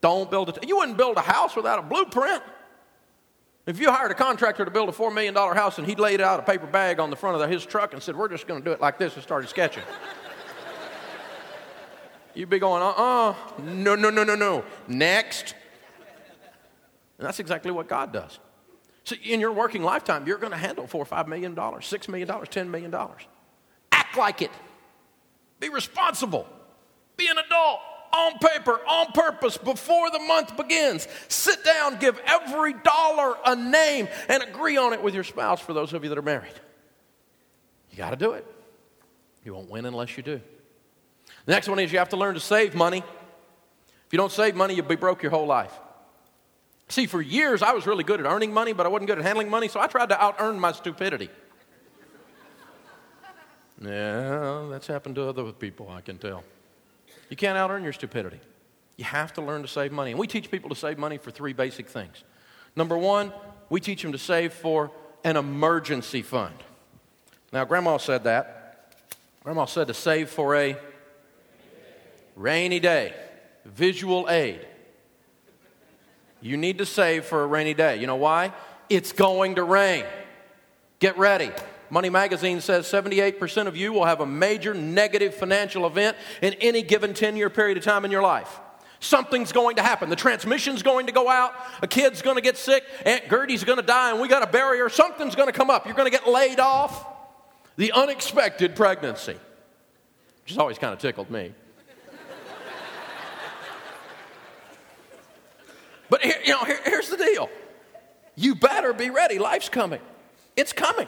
Don't 0.01 0.31
build 0.31 0.51
it. 0.51 0.69
You 0.69 0.77
wouldn't 0.77 0.99
build 0.99 1.17
a 1.17 1.23
house 1.23 1.57
without 1.57 1.81
a 1.81 1.83
blueprint. 1.83 2.43
If 3.67 3.81
you 3.81 3.91
hired 3.91 4.11
a 4.11 4.15
contractor 4.15 4.65
to 4.65 4.71
build 4.71 4.91
a 4.91 4.93
$4 4.93 5.13
million 5.13 5.35
house 5.35 5.79
and 5.79 5.87
he 5.87 5.95
laid 5.95 6.21
out 6.21 6.39
a 6.39 6.43
paper 6.43 6.67
bag 6.67 7.01
on 7.01 7.09
the 7.09 7.17
front 7.17 7.41
of 7.41 7.51
his 7.51 7.65
truck 7.65 7.95
and 7.95 8.03
said, 8.03 8.15
We're 8.15 8.29
just 8.29 8.47
going 8.47 8.61
to 8.61 8.65
do 8.65 8.73
it 8.73 8.81
like 8.81 8.99
this 8.99 9.15
and 9.15 9.23
started 9.23 9.49
sketching, 9.49 9.83
you'd 12.35 12.51
be 12.51 12.59
going, 12.59 12.83
Uh 12.83 12.87
uh-uh. 12.91 13.31
uh, 13.31 13.35
no, 13.63 13.95
no, 13.95 14.11
no, 14.11 14.23
no, 14.23 14.35
no. 14.35 14.65
Next. 14.87 15.55
And 17.19 17.27
that's 17.27 17.41
exactly 17.41 17.71
what 17.71 17.89
God 17.89 18.13
does. 18.13 18.39
So 19.05 19.17
in 19.23 19.41
your 19.41 19.53
working 19.53 19.83
lifetime, 19.83 20.27
you're 20.27 20.39
going 20.39 20.53
to 20.53 20.59
handle 20.59 20.87
four 20.87 21.03
or 21.03 21.07
five 21.07 21.29
million 21.29 21.55
dollars, 21.55 21.87
six 21.87 22.09
million 22.09 22.29
dollars, 22.29 22.49
ten 22.51 22.71
million 22.71 22.91
dollars. 22.91 23.23
Act 23.93 24.17
like 24.17 24.43
it. 24.43 24.51
Be 25.61 25.69
responsible. 25.69 26.47
Be 27.17 27.29
an 27.29 27.39
adult 27.39 27.81
on 28.15 28.39
paper, 28.39 28.81
on 28.87 29.13
purpose, 29.13 29.57
before 29.57 30.11
the 30.11 30.21
month 30.21 30.57
begins. 30.57 31.09
Sit 31.29 31.65
down, 31.65 31.99
give 31.99 32.21
every 32.27 32.75
dollar 32.75 33.37
a 33.45 33.57
name, 33.57 34.09
and 34.29 34.43
agree 34.43 34.77
on 34.77 34.93
it 34.93 35.03
with 35.03 35.15
your 35.15 35.25
spouse 35.25 35.61
for 35.61 35.73
those 35.73 35.93
of 35.93 36.03
you 36.05 36.09
that 36.11 36.19
are 36.19 36.23
married. 36.23 36.53
You 37.91 37.99
got 37.99 38.11
to 38.11 38.17
do 38.17 38.33
it. 38.33 38.47
You 39.45 39.55
won't 39.55 39.71
win 39.71 39.85
unless 39.85 40.17
you 40.17 40.23
do. 40.23 40.41
The 41.47 41.53
next 41.53 41.69
one 41.69 41.79
is 41.79 41.93
you 41.93 41.99
have 41.99 42.09
to 42.11 42.17
learn 42.17 42.35
to 42.35 42.41
save 42.41 42.75
money. 42.75 42.99
If 42.99 44.13
you 44.13 44.17
don't 44.17 44.33
save 44.33 44.55
money, 44.55 44.75
you'll 44.75 44.87
be 44.87 44.97
broke 44.97 45.23
your 45.23 45.31
whole 45.31 45.47
life. 45.47 45.73
See, 46.89 47.07
for 47.07 47.21
years 47.21 47.63
I 47.63 47.73
was 47.73 47.87
really 47.87 48.05
good 48.05 48.21
at 48.21 48.27
earning 48.27 48.53
money, 48.53 48.73
but 48.73 48.87
I 48.87 48.89
wasn't 48.89 49.09
good 49.09 49.19
at 49.19 49.25
handling 49.25 49.51
money, 49.51 49.69
so 49.69 49.81
I 49.81 49.87
tried 49.87 50.11
to 50.11 50.23
out 50.23 50.37
earn 50.39 50.59
my 50.59 50.73
stupidity. 50.73 51.31
Yeah, 53.83 54.69
that's 54.71 54.87
happened 54.87 55.17
to 55.17 55.29
other 55.29 55.51
people, 55.51 55.91
I 55.91 56.01
can 56.01 56.17
tell. 56.17 56.45
You 57.31 57.37
can't 57.37 57.59
out 57.59 57.71
earn 57.71 57.83
your 57.83 57.93
stupidity. 57.93 58.41
You 58.97 59.05
have 59.05 59.33
to 59.35 59.43
learn 59.43 59.63
to 59.63 59.69
save 59.69 59.93
money. 59.93 60.11
And 60.11 60.21
we 60.21 60.27
teach 60.27 60.51
people 60.51 60.69
to 60.71 60.77
save 60.77 60.99
money 60.99 61.19
for 61.19 61.31
three 61.31 61.53
basic 61.53 61.89
things. 61.89 62.23
Number 62.77 62.97
one, 62.97 63.33
we 63.71 63.81
teach 63.81 64.03
them 64.03 64.13
to 64.13 64.19
save 64.19 64.53
for 64.53 64.91
an 65.25 65.37
emergency 65.37 66.23
fund. 66.23 66.55
Now, 67.53 67.65
Grandma 67.65 67.97
said 67.97 68.25
that. 68.25 68.95
Grandma 69.43 69.65
said 69.65 69.89
to 69.89 69.95
save 69.95 70.31
for 70.31 70.57
a 70.57 70.77
rainy 72.37 72.81
day, 72.81 73.15
visual 73.65 74.29
aid. 74.29 74.61
You 76.41 76.57
need 76.57 76.79
to 76.79 76.87
save 76.87 77.25
for 77.25 77.43
a 77.43 77.47
rainy 77.47 77.75
day. 77.75 77.97
You 77.97 78.07
know 78.07 78.17
why? 78.17 78.53
It's 78.91 79.13
going 79.13 79.55
to 79.55 79.65
rain. 79.65 80.05
Get 80.99 81.17
ready. 81.17 81.51
Money 81.95 82.11
Magazine 82.11 82.61
says 82.61 82.87
78% 82.87 83.69
of 83.69 83.77
you 83.77 83.93
will 83.93 84.05
have 84.05 84.21
a 84.21 84.27
major 84.27 84.75
negative 84.75 85.33
financial 85.33 85.87
event 85.87 86.17
in 86.43 86.55
any 86.55 86.83
given 86.83 87.15
10 87.15 87.37
year 87.37 87.49
period 87.49 87.79
of 87.79 87.85
time 87.85 88.05
in 88.05 88.11
your 88.11 88.21
life. 88.21 88.59
Something's 88.99 89.53
going 89.53 89.77
to 89.77 89.83
happen. 89.83 90.11
The 90.11 90.17
transmission's 90.17 90.83
going 90.83 91.07
to 91.07 91.13
go 91.13 91.29
out. 91.29 91.55
A 91.83 91.87
kid's 91.87 92.21
going 92.21 92.35
to 92.35 92.43
get 92.43 92.57
sick. 92.57 92.83
Aunt 93.07 93.29
Gertie's 93.29 93.63
going 93.63 93.79
to 93.79 93.87
die, 93.87 94.11
and 94.11 94.21
we 94.21 94.27
got 94.27 94.51
bury 94.51 94.81
her. 94.81 94.89
Something's 94.89 95.37
going 95.37 95.47
to 95.47 95.53
come 95.53 95.71
up. 95.71 95.87
You're 95.87 95.95
going 95.95 96.11
to 96.11 96.19
get 96.19 96.29
laid 96.29 96.59
off. 96.59 97.07
The 97.77 97.93
unexpected 97.93 98.75
pregnancy, 98.75 99.35
which 100.43 100.51
has 100.51 100.59
always 100.59 100.79
kind 100.79 100.93
of 100.93 100.99
tickled 100.99 101.31
me. 101.31 101.55
But 106.11 106.23
here, 106.23 106.35
you 106.45 106.55
know, 106.55 106.65
here, 106.65 106.81
here's 106.85 107.09
the 107.09 107.17
deal 107.17 107.49
you 108.35 108.57
better 108.57 108.93
be 108.93 109.11
ready. 109.11 109.39
Life's 109.39 109.69
coming, 109.69 110.01
it's 110.57 110.73
coming. 110.73 111.07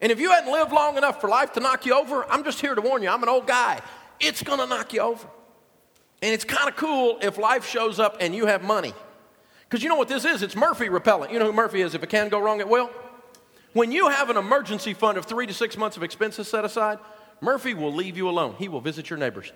And 0.00 0.10
if 0.10 0.18
you 0.18 0.30
hadn't 0.30 0.50
lived 0.50 0.72
long 0.72 0.96
enough 0.96 1.20
for 1.20 1.28
life 1.28 1.52
to 1.52 1.60
knock 1.60 1.84
you 1.84 1.94
over, 1.94 2.24
I'm 2.30 2.44
just 2.44 2.60
here 2.60 2.74
to 2.74 2.80
warn 2.80 3.02
you 3.02 3.08
I'm 3.08 3.22
an 3.22 3.28
old 3.28 3.46
guy. 3.46 3.80
It's 4.18 4.42
gonna 4.42 4.66
knock 4.66 4.92
you 4.92 5.00
over. 5.00 5.26
And 6.22 6.32
it's 6.32 6.44
kind 6.44 6.68
of 6.68 6.76
cool 6.76 7.18
if 7.22 7.38
life 7.38 7.66
shows 7.66 7.98
up 7.98 8.18
and 8.20 8.34
you 8.34 8.46
have 8.46 8.62
money. 8.62 8.94
Because 9.62 9.82
you 9.82 9.88
know 9.88 9.96
what 9.96 10.08
this 10.08 10.24
is? 10.24 10.42
It's 10.42 10.56
Murphy 10.56 10.88
repellent. 10.88 11.32
You 11.32 11.38
know 11.38 11.46
who 11.46 11.52
Murphy 11.52 11.80
is? 11.80 11.94
If 11.94 12.02
it 12.02 12.10
can 12.10 12.28
go 12.28 12.40
wrong, 12.40 12.60
it 12.60 12.68
will. 12.68 12.90
When 13.72 13.92
you 13.92 14.08
have 14.08 14.28
an 14.30 14.36
emergency 14.36 14.94
fund 14.94 15.16
of 15.16 15.26
three 15.26 15.46
to 15.46 15.54
six 15.54 15.76
months 15.76 15.96
of 15.96 16.02
expenses 16.02 16.48
set 16.48 16.64
aside, 16.64 16.98
Murphy 17.40 17.72
will 17.72 17.94
leave 17.94 18.16
you 18.16 18.28
alone. 18.28 18.56
He 18.58 18.68
will 18.68 18.80
visit 18.80 19.08
your 19.08 19.18
neighbors. 19.18 19.52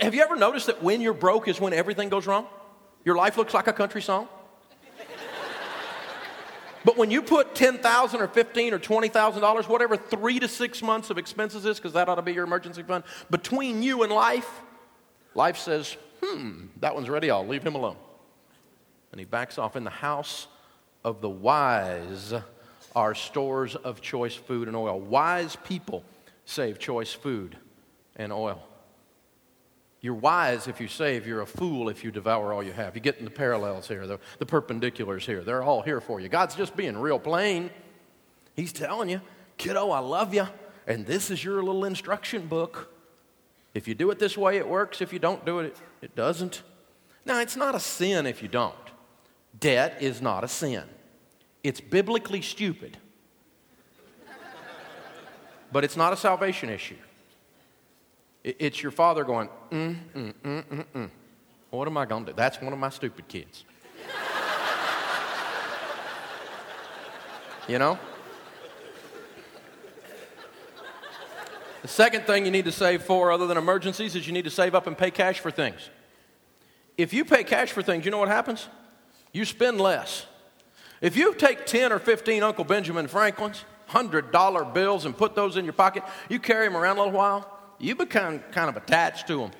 Have 0.00 0.14
you 0.14 0.22
ever 0.22 0.36
noticed 0.36 0.66
that 0.66 0.82
when 0.82 1.00
you're 1.00 1.14
broke 1.14 1.48
is 1.48 1.60
when 1.60 1.72
everything 1.72 2.08
goes 2.08 2.26
wrong? 2.26 2.46
Your 3.04 3.16
life 3.16 3.36
looks 3.36 3.54
like 3.54 3.66
a 3.66 3.72
country 3.72 4.02
song. 4.02 4.28
But 6.86 6.96
when 6.96 7.10
you 7.10 7.20
put 7.20 7.56
10,000 7.56 8.20
or 8.20 8.28
fifteen 8.28 8.72
or 8.72 8.78
twenty 8.78 9.08
thousand 9.08 9.42
dollars, 9.42 9.68
whatever 9.68 9.96
three 9.96 10.38
to 10.38 10.46
six 10.46 10.82
months 10.82 11.10
of 11.10 11.18
expenses 11.18 11.66
is, 11.66 11.78
because 11.78 11.94
that 11.94 12.08
ought 12.08 12.14
to 12.14 12.22
be 12.22 12.32
your 12.32 12.44
emergency 12.44 12.84
fund, 12.84 13.02
between 13.28 13.82
you 13.82 14.04
and 14.04 14.12
life, 14.12 14.48
life 15.34 15.58
says, 15.58 15.96
"Hmm, 16.22 16.66
that 16.78 16.94
one's 16.94 17.10
ready. 17.10 17.28
I'll 17.28 17.44
leave 17.44 17.64
him 17.64 17.74
alone." 17.74 17.96
And 19.10 19.18
he 19.18 19.24
backs 19.24 19.58
off 19.58 19.74
in 19.74 19.82
the 19.82 19.90
house 19.90 20.46
of 21.04 21.20
the 21.20 21.28
wise 21.28 22.32
are 22.94 23.16
stores 23.16 23.74
of 23.74 24.00
choice 24.00 24.36
food 24.36 24.68
and 24.68 24.76
oil. 24.76 25.00
Wise 25.00 25.56
people 25.64 26.04
save 26.44 26.78
choice 26.78 27.12
food 27.12 27.56
and 28.14 28.32
oil. 28.32 28.62
You're 30.06 30.14
wise 30.14 30.68
if 30.68 30.80
you 30.80 30.86
save, 30.86 31.26
you're 31.26 31.40
a 31.40 31.46
fool 31.46 31.88
if 31.88 32.04
you 32.04 32.12
devour 32.12 32.52
all 32.52 32.62
you 32.62 32.70
have. 32.70 32.94
You 32.94 33.00
get 33.00 33.18
in 33.18 33.24
the 33.24 33.30
parallels 33.32 33.88
here, 33.88 34.06
the, 34.06 34.20
the 34.38 34.46
perpendiculars 34.46 35.22
here. 35.22 35.42
They're 35.42 35.64
all 35.64 35.82
here 35.82 36.00
for 36.00 36.20
you. 36.20 36.28
God's 36.28 36.54
just 36.54 36.76
being 36.76 36.96
real 36.96 37.18
plain. 37.18 37.70
He's 38.54 38.72
telling 38.72 39.08
you, 39.08 39.20
kiddo, 39.58 39.90
I 39.90 39.98
love 39.98 40.32
you, 40.32 40.46
and 40.86 41.04
this 41.04 41.28
is 41.28 41.42
your 41.42 41.60
little 41.60 41.84
instruction 41.84 42.46
book. 42.46 42.94
If 43.74 43.88
you 43.88 43.96
do 43.96 44.08
it 44.12 44.20
this 44.20 44.38
way, 44.38 44.58
it 44.58 44.68
works. 44.68 45.00
If 45.00 45.12
you 45.12 45.18
don't 45.18 45.44
do 45.44 45.58
it, 45.58 45.76
it 46.00 46.14
doesn't. 46.14 46.62
Now, 47.24 47.40
it's 47.40 47.56
not 47.56 47.74
a 47.74 47.80
sin 47.80 48.26
if 48.26 48.44
you 48.44 48.48
don't. 48.48 48.76
Debt 49.58 49.98
is 50.00 50.22
not 50.22 50.44
a 50.44 50.48
sin, 50.48 50.84
it's 51.64 51.80
biblically 51.80 52.42
stupid. 52.42 52.96
but 55.72 55.82
it's 55.82 55.96
not 55.96 56.12
a 56.12 56.16
salvation 56.16 56.70
issue. 56.70 56.94
It's 58.46 58.80
your 58.80 58.92
father 58.92 59.24
going, 59.24 59.48
mm, 59.72 59.96
mm, 60.14 60.32
mm, 60.32 60.64
mm, 60.64 60.84
mm. 60.94 61.10
What 61.70 61.88
am 61.88 61.96
I 61.96 62.06
going 62.06 62.26
to 62.26 62.30
do? 62.30 62.36
That's 62.36 62.62
one 62.62 62.72
of 62.72 62.78
my 62.78 62.90
stupid 62.90 63.26
kids. 63.26 63.64
you 67.66 67.80
know? 67.80 67.98
The 71.82 71.88
second 71.88 72.24
thing 72.26 72.44
you 72.44 72.52
need 72.52 72.66
to 72.66 72.72
save 72.72 73.02
for, 73.02 73.32
other 73.32 73.48
than 73.48 73.56
emergencies, 73.56 74.14
is 74.14 74.28
you 74.28 74.32
need 74.32 74.44
to 74.44 74.50
save 74.50 74.76
up 74.76 74.86
and 74.86 74.96
pay 74.96 75.10
cash 75.10 75.40
for 75.40 75.50
things. 75.50 75.90
If 76.96 77.12
you 77.12 77.24
pay 77.24 77.42
cash 77.42 77.72
for 77.72 77.82
things, 77.82 78.04
you 78.04 78.12
know 78.12 78.18
what 78.18 78.28
happens? 78.28 78.68
You 79.32 79.44
spend 79.44 79.80
less. 79.80 80.24
If 81.00 81.16
you 81.16 81.34
take 81.34 81.66
10 81.66 81.92
or 81.92 81.98
15 81.98 82.44
Uncle 82.44 82.64
Benjamin 82.64 83.08
Franklin's, 83.08 83.64
$100 83.90 84.72
bills, 84.72 85.04
and 85.04 85.16
put 85.16 85.34
those 85.34 85.56
in 85.56 85.64
your 85.64 85.74
pocket, 85.74 86.04
you 86.28 86.38
carry 86.38 86.66
them 86.66 86.76
around 86.76 86.98
a 86.98 87.00
little 87.00 87.12
while, 87.12 87.55
you 87.78 87.94
become 87.94 88.40
kind 88.52 88.68
of 88.68 88.76
attached 88.76 89.26
to 89.28 89.38
them. 89.38 89.50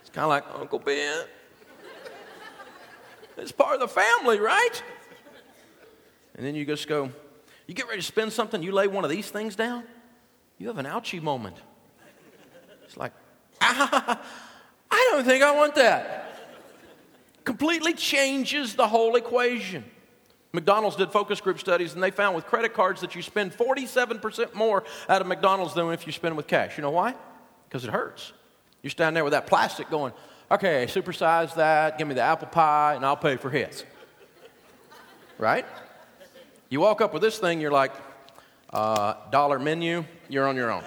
It's 0.00 0.10
kind 0.10 0.24
of 0.24 0.30
like 0.30 0.44
Uncle 0.58 0.78
Ben. 0.78 1.24
It's 3.36 3.52
part 3.52 3.74
of 3.74 3.80
the 3.80 3.88
family, 3.88 4.38
right? 4.38 4.82
And 6.34 6.46
then 6.46 6.54
you 6.54 6.64
just 6.64 6.88
go, 6.88 7.10
you 7.66 7.74
get 7.74 7.86
ready 7.86 8.00
to 8.00 8.06
spend 8.06 8.32
something, 8.32 8.62
you 8.62 8.72
lay 8.72 8.86
one 8.86 9.04
of 9.04 9.10
these 9.10 9.30
things 9.30 9.56
down, 9.56 9.84
you 10.58 10.68
have 10.68 10.78
an 10.78 10.86
ouchie 10.86 11.22
moment. 11.22 11.56
It's 12.84 12.96
like, 12.96 13.12
ah, 13.60 14.20
I 14.90 15.08
don't 15.10 15.24
think 15.24 15.42
I 15.42 15.54
want 15.54 15.74
that. 15.76 16.28
Completely 17.44 17.94
changes 17.94 18.74
the 18.74 18.86
whole 18.86 19.16
equation. 19.16 19.84
McDonald's 20.52 20.96
did 20.96 21.10
focus 21.10 21.40
group 21.40 21.58
studies 21.58 21.94
and 21.94 22.02
they 22.02 22.10
found 22.10 22.36
with 22.36 22.44
credit 22.46 22.74
cards 22.74 23.00
that 23.00 23.14
you 23.14 23.22
spend 23.22 23.52
47% 23.52 24.54
more 24.54 24.84
out 25.08 25.20
of 25.22 25.26
McDonald's 25.26 25.72
than 25.72 25.90
if 25.92 26.06
you 26.06 26.12
spend 26.12 26.36
with 26.36 26.46
cash. 26.46 26.76
You 26.76 26.82
know 26.82 26.90
why? 26.90 27.14
Because 27.68 27.84
it 27.84 27.90
hurts. 27.90 28.32
You 28.82 28.90
stand 28.90 29.16
there 29.16 29.24
with 29.24 29.32
that 29.32 29.46
plastic 29.46 29.88
going, 29.88 30.12
okay, 30.50 30.86
supersize 30.86 31.54
that, 31.54 31.96
give 31.96 32.06
me 32.06 32.14
the 32.14 32.20
apple 32.20 32.48
pie, 32.48 32.94
and 32.94 33.06
I'll 33.06 33.16
pay 33.16 33.36
for 33.36 33.48
his. 33.48 33.84
Right? 35.38 35.64
You 36.68 36.80
walk 36.80 37.00
up 37.00 37.14
with 37.14 37.22
this 37.22 37.38
thing, 37.38 37.60
you're 37.60 37.70
like, 37.70 37.92
uh, 38.70 39.14
dollar 39.30 39.58
menu, 39.58 40.04
you're 40.28 40.46
on 40.46 40.56
your 40.56 40.70
own. 40.70 40.84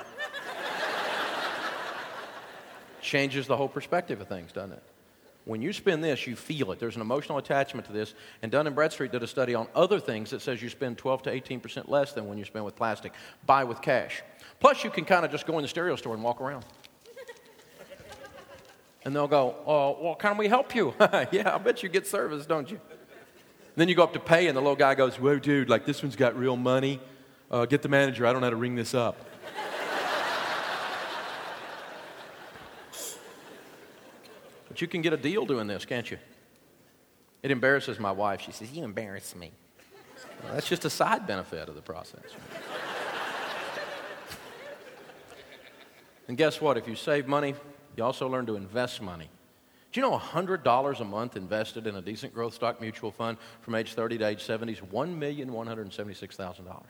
Changes 3.01 3.47
the 3.47 3.57
whole 3.57 3.67
perspective 3.67 4.21
of 4.21 4.27
things, 4.27 4.51
doesn't 4.51 4.73
it? 4.73 4.83
When 5.45 5.61
you 5.61 5.73
spend 5.73 6.03
this, 6.03 6.25
you 6.25 6.35
feel 6.35 6.71
it. 6.71 6.79
There's 6.79 6.95
an 6.95 7.03
emotional 7.03 7.37
attachment 7.37 7.85
to 7.85 7.93
this. 7.93 8.15
And 8.41 8.51
Dun 8.51 8.65
and 8.65 8.75
Bradstreet 8.75 9.11
did 9.11 9.21
a 9.21 9.27
study 9.27 9.53
on 9.53 9.67
other 9.75 9.99
things 9.99 10.31
that 10.31 10.41
says 10.41 10.61
you 10.61 10.69
spend 10.69 10.97
12 10.97 11.23
to 11.23 11.31
18% 11.31 11.87
less 11.87 12.13
than 12.13 12.27
when 12.27 12.39
you 12.39 12.45
spend 12.45 12.65
with 12.65 12.75
plastic. 12.75 13.13
Buy 13.45 13.63
with 13.63 13.79
cash. 13.79 14.23
Plus, 14.59 14.83
you 14.83 14.89
can 14.89 15.05
kind 15.05 15.23
of 15.23 15.31
just 15.31 15.45
go 15.45 15.57
in 15.59 15.61
the 15.61 15.67
stereo 15.67 15.95
store 15.95 16.15
and 16.15 16.23
walk 16.23 16.41
around. 16.41 16.65
and 19.05 19.15
they'll 19.15 19.27
go, 19.27 19.55
Oh, 19.67 19.97
well, 20.01 20.15
can 20.15 20.35
we 20.35 20.47
help 20.47 20.73
you? 20.73 20.95
yeah, 21.31 21.53
I 21.53 21.59
bet 21.59 21.83
you 21.83 21.89
get 21.89 22.07
service, 22.07 22.47
don't 22.47 22.69
you? 22.71 22.79
then 23.75 23.87
you 23.87 23.93
go 23.93 24.03
up 24.03 24.13
to 24.13 24.19
pay, 24.19 24.47
and 24.47 24.57
the 24.57 24.61
little 24.61 24.75
guy 24.75 24.95
goes, 24.95 25.19
Whoa, 25.19 25.37
dude, 25.37 25.69
like 25.69 25.85
this 25.85 26.01
one's 26.01 26.15
got 26.15 26.35
real 26.35 26.57
money. 26.57 26.99
Uh, 27.51 27.65
get 27.65 27.83
the 27.83 27.89
manager. 27.89 28.25
I 28.25 28.31
don't 28.31 28.41
know 28.41 28.47
how 28.47 28.51
to 28.51 28.55
ring 28.55 28.73
this 28.73 28.95
up. 28.95 29.15
But 34.75 34.81
you 34.81 34.89
can 34.89 35.01
get 35.01 35.13
a 35.13 35.17
deal 35.17 35.45
doing 35.45 35.67
this, 35.67 35.85
can't 35.85 36.11
you? 36.11 36.17
It 37.41 37.49
embarrasses 37.49 37.97
my 37.97 38.11
wife. 38.11 38.41
She 38.41 38.51
says, 38.51 38.73
You 38.73 38.83
embarrass 38.83 39.33
me. 39.33 39.53
Well, 40.43 40.53
that's 40.53 40.67
just 40.67 40.83
a 40.83 40.89
side 40.89 41.25
benefit 41.25 41.69
of 41.69 41.75
the 41.75 41.81
process. 41.81 42.25
and 46.27 46.35
guess 46.35 46.59
what? 46.59 46.75
If 46.75 46.89
you 46.89 46.95
save 46.95 47.25
money, 47.25 47.55
you 47.95 48.03
also 48.03 48.27
learn 48.27 48.45
to 48.47 48.57
invest 48.57 49.01
money. 49.01 49.29
Do 49.93 50.01
you 50.01 50.09
know 50.09 50.17
$100 50.17 50.99
a 50.99 51.05
month 51.05 51.37
invested 51.37 51.87
in 51.87 51.95
a 51.95 52.01
decent 52.01 52.33
growth 52.33 52.55
stock 52.55 52.81
mutual 52.81 53.11
fund 53.11 53.37
from 53.61 53.75
age 53.75 53.93
30 53.93 54.17
to 54.17 54.27
age 54.27 54.43
70 54.43 54.73
is 54.73 54.81
$1,176,000? 54.81 56.83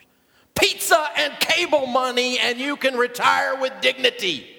Pizza 0.60 1.08
and 1.18 1.40
cable 1.40 1.86
money, 1.86 2.40
and 2.40 2.58
you 2.58 2.78
can 2.78 2.96
retire 2.96 3.62
with 3.62 3.74
dignity 3.80 4.55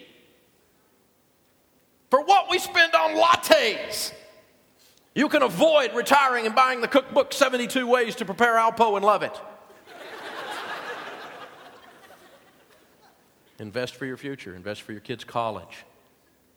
for 2.11 2.23
what 2.23 2.51
we 2.51 2.59
spend 2.59 2.95
on 2.95 3.17
lattes. 3.17 4.13
You 5.15 5.29
can 5.29 5.43
avoid 5.43 5.95
retiring 5.95 6.47
and 6.47 6.55
buying 6.55 6.81
the 6.81 6.89
cookbook 6.89 7.33
72 7.33 7.87
Ways 7.87 8.17
to 8.17 8.25
Prepare 8.25 8.57
Alpo 8.57 8.97
and 8.97 9.05
love 9.05 9.23
it. 9.23 9.33
invest 13.59 13.95
for 13.95 14.05
your 14.05 14.19
future, 14.19 14.55
invest 14.55 14.83
for 14.83 14.93
your 14.93 15.01
kids' 15.01 15.25
college. 15.25 15.85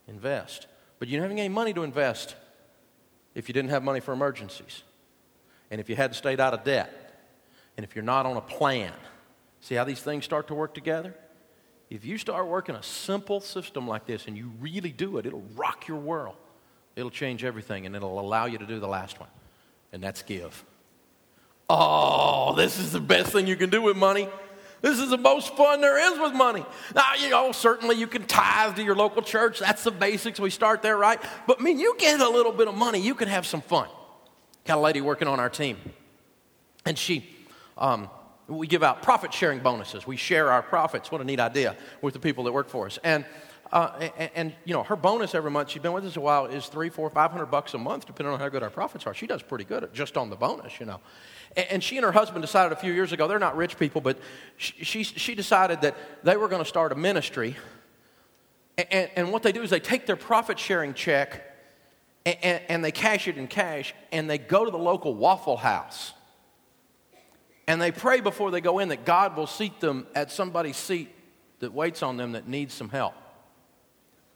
Invest. 0.08 0.68
But 0.98 1.08
you 1.08 1.18
don't 1.18 1.30
have 1.30 1.38
any 1.38 1.48
money 1.48 1.74
to 1.74 1.84
invest 1.84 2.36
if 3.34 3.48
you 3.48 3.54
didn't 3.54 3.70
have 3.70 3.84
money 3.84 4.02
for 4.02 4.12
emergencies. 4.12 4.84
And 5.72 5.80
if 5.80 5.90
you 5.90 5.96
hadn't 5.96 6.16
stayed 6.16 6.40
out 6.40 6.54
of 6.54 6.64
debt. 6.64 6.96
And 7.78 7.86
if 7.86 7.96
you're 7.96 8.04
not 8.04 8.26
on 8.26 8.36
a 8.36 8.42
plan. 8.42 8.92
See 9.62 9.76
how 9.76 9.86
these 9.86 10.02
things 10.02 10.26
start 10.26 10.48
to 10.48 10.54
work 10.54 10.74
together? 10.74 11.16
If 11.90 12.06
you 12.06 12.18
start 12.18 12.48
working 12.48 12.76
a 12.76 12.84
simple 12.84 13.42
system 13.42 13.88
like 13.88 14.06
this 14.06 14.28
and 14.28 14.38
you 14.38 14.52
really 14.60 14.92
do 14.92 15.18
it, 15.18 15.26
it'll 15.26 15.44
rock 15.56 15.88
your 15.88 15.98
world. 15.98 16.36
It'll 16.96 17.10
change 17.10 17.44
everything 17.44 17.86
and 17.86 17.96
it'll 17.96 18.20
allow 18.20 18.46
you 18.46 18.58
to 18.58 18.66
do 18.66 18.80
the 18.80 18.88
last 18.88 19.20
one, 19.20 19.30
and 19.92 20.04
that's 20.04 20.22
give. 20.22 20.64
Oh, 21.70 22.56
this 22.56 22.80
is 22.80 22.92
the 22.92 23.00
best 23.00 23.32
thing 23.32 23.48
you 23.48 23.56
can 23.56 23.70
do 23.70 23.82
with 23.82 23.96
money. 23.96 24.28
This 24.82 25.00
is 25.00 25.10
the 25.10 25.18
most 25.18 25.56
fun 25.56 25.82
there 25.82 26.14
is 26.14 26.20
with 26.20 26.34
money. 26.34 26.66
Now, 26.96 27.14
you 27.20 27.30
know, 27.30 27.52
certainly 27.52 27.96
you 27.96 28.08
can 28.08 28.26
tithe 28.26 28.76
to 28.78 28.84
your 28.84 28.96
local 28.96 29.22
church. 29.22 29.60
That's 29.60 29.84
the 29.84 29.92
basics. 29.92 30.40
We 30.40 30.50
start 30.50 30.82
there, 30.82 30.98
right? 30.98 31.22
But 31.48 31.60
I 31.60 31.64
mean, 31.64 31.80
you 31.80 31.96
get 31.98 32.22
a 32.22 32.30
little 32.30 32.52
bit 32.52 32.68
of 32.68 32.76
money, 32.76 33.00
you 33.00 33.16
can 33.16 33.28
have 33.28 33.46
some 33.46 33.62
fun. 33.62 33.88
Got 34.66 34.78
a 34.78 34.82
lady 34.82 35.02
working 35.02 35.28
on 35.28 35.40
our 35.40 35.50
team, 35.50 35.78
and 36.86 36.98
she, 36.98 37.28
um, 37.78 38.10
we 38.50 38.68
give 38.68 38.84
out 38.84 39.02
profit 39.02 39.34
sharing 39.34 39.60
bonuses. 39.60 40.08
We 40.08 40.18
share 40.18 40.52
our 40.52 40.62
profits. 40.62 41.12
What 41.12 41.22
a 41.22 41.24
neat 41.24 41.40
idea 41.40 41.78
with 42.02 42.14
the 42.14 42.20
people 42.20 42.44
that 42.46 42.52
work 42.52 42.68
for 42.68 42.88
us. 42.88 43.00
And, 43.04 43.24
uh, 43.72 44.10
and, 44.18 44.32
and, 44.36 44.54
you 44.66 44.74
know, 44.74 44.84
her 44.84 44.96
bonus 44.96 45.36
every 45.36 45.52
month, 45.52 45.70
she's 45.70 45.82
been 45.82 45.94
with 45.94 46.06
us 46.06 46.18
a 46.18 46.22
while, 46.22 46.48
is 46.48 46.66
three, 46.66 46.90
four, 46.90 47.10
five 47.12 47.32
hundred 47.32 47.48
bucks 47.48 47.74
a 47.76 47.78
month, 47.78 48.08
depending 48.08 48.34
on 48.34 48.40
how 48.40 48.50
good 48.50 48.64
our 48.64 48.72
profits 48.72 49.06
are. 49.06 49.14
She 49.14 49.28
does 49.28 49.44
pretty 49.44 49.66
good 49.66 49.94
just 49.94 50.18
on 50.18 50.30
the 50.30 50.36
bonus, 50.36 50.80
you 50.80 50.88
know. 50.88 51.00
And, 51.56 51.68
and 51.72 51.84
she 51.84 51.98
and 51.98 52.04
her 52.04 52.12
husband 52.12 52.42
decided 52.42 52.72
a 52.72 52.76
few 52.76 52.92
years 52.92 53.12
ago, 53.12 53.28
they're 53.28 53.38
not 53.38 53.56
rich 53.56 53.78
people, 53.78 54.02
but 54.02 54.18
she, 54.58 54.84
she, 54.84 55.04
she 55.04 55.36
decided 55.36 55.82
that 55.82 55.96
they 56.24 56.36
were 56.36 56.48
going 56.48 56.64
to 56.64 56.70
start 56.70 56.92
a 56.92 56.96
ministry. 56.96 57.56
And, 58.78 59.10
and 59.16 59.32
what 59.32 59.44
they 59.44 59.52
do 59.52 59.62
is 59.62 59.70
they 59.70 59.80
take 59.80 60.08
their 60.08 60.16
profit 60.16 60.58
sharing 60.58 60.94
check 60.94 61.46
and, 62.26 62.38
and, 62.42 62.62
and 62.70 62.86
they 62.86 62.92
cash 62.92 63.28
it 63.28 63.38
in 63.38 63.48
cash, 63.48 63.94
and 64.12 64.30
they 64.30 64.38
go 64.38 64.66
to 64.66 64.72
the 64.72 64.78
local 64.78 65.14
Waffle 65.14 65.58
House. 65.58 66.14
And 67.70 67.80
they 67.80 67.92
pray 67.92 68.20
before 68.20 68.50
they 68.50 68.62
go 68.62 68.80
in 68.80 68.90
that 68.90 69.06
God 69.06 69.38
will 69.38 69.46
seat 69.46 69.80
them 69.80 70.08
at 70.16 70.32
somebody's 70.32 70.76
seat 70.76 71.14
that 71.60 71.72
waits 71.72 72.02
on 72.02 72.18
them 72.18 72.32
that 72.32 72.48
needs 72.48 72.74
some 72.74 72.90
help. 72.90 73.14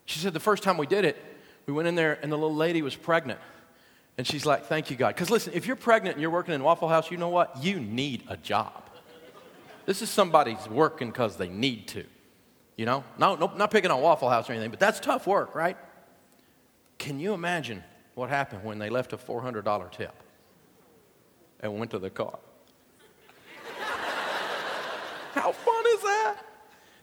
She 0.05 0.19
said 0.19 0.33
the 0.33 0.39
first 0.39 0.61
time 0.61 0.77
we 0.77 0.85
did 0.85 1.03
it, 1.03 1.17
we 1.65 1.73
went 1.73 1.87
in 1.87 1.95
there 1.95 2.19
and 2.21 2.31
the 2.31 2.37
little 2.37 2.55
lady 2.55 2.83
was 2.83 2.95
pregnant. 2.95 3.39
And 4.19 4.27
she's 4.27 4.45
like, 4.45 4.65
Thank 4.65 4.91
you, 4.91 4.95
God. 4.95 5.15
Because 5.15 5.31
listen, 5.31 5.53
if 5.55 5.65
you're 5.65 5.75
pregnant 5.75 6.13
and 6.13 6.21
you're 6.21 6.29
working 6.29 6.53
in 6.53 6.61
Waffle 6.61 6.87
House, 6.87 7.09
you 7.09 7.17
know 7.17 7.29
what? 7.29 7.63
You 7.63 7.79
need 7.79 8.21
a 8.27 8.37
job. 8.37 8.83
This 9.87 10.03
is 10.03 10.11
somebody's 10.11 10.69
working 10.69 11.07
because 11.07 11.35
they 11.35 11.49
need 11.49 11.87
to. 11.87 12.05
You 12.75 12.85
know? 12.85 13.03
No, 13.17 13.33
no, 13.33 13.51
not 13.55 13.71
picking 13.71 13.89
on 13.89 13.99
Waffle 13.99 14.29
House 14.29 14.47
or 14.47 14.53
anything, 14.53 14.69
but 14.69 14.79
that's 14.79 14.99
tough 14.99 15.25
work, 15.25 15.55
right? 15.55 15.77
Can 16.99 17.19
you 17.19 17.33
imagine 17.33 17.83
what 18.13 18.29
happened 18.29 18.63
when 18.63 18.77
they 18.77 18.91
left 18.91 19.11
a 19.11 19.17
$400 19.17 19.91
tip 19.91 20.13
and 21.61 21.79
went 21.79 21.89
to 21.89 21.97
the 21.97 22.11
car? 22.11 22.37
How 25.35 25.51
fun 25.51 25.83
is 25.87 26.01
that? 26.01 26.37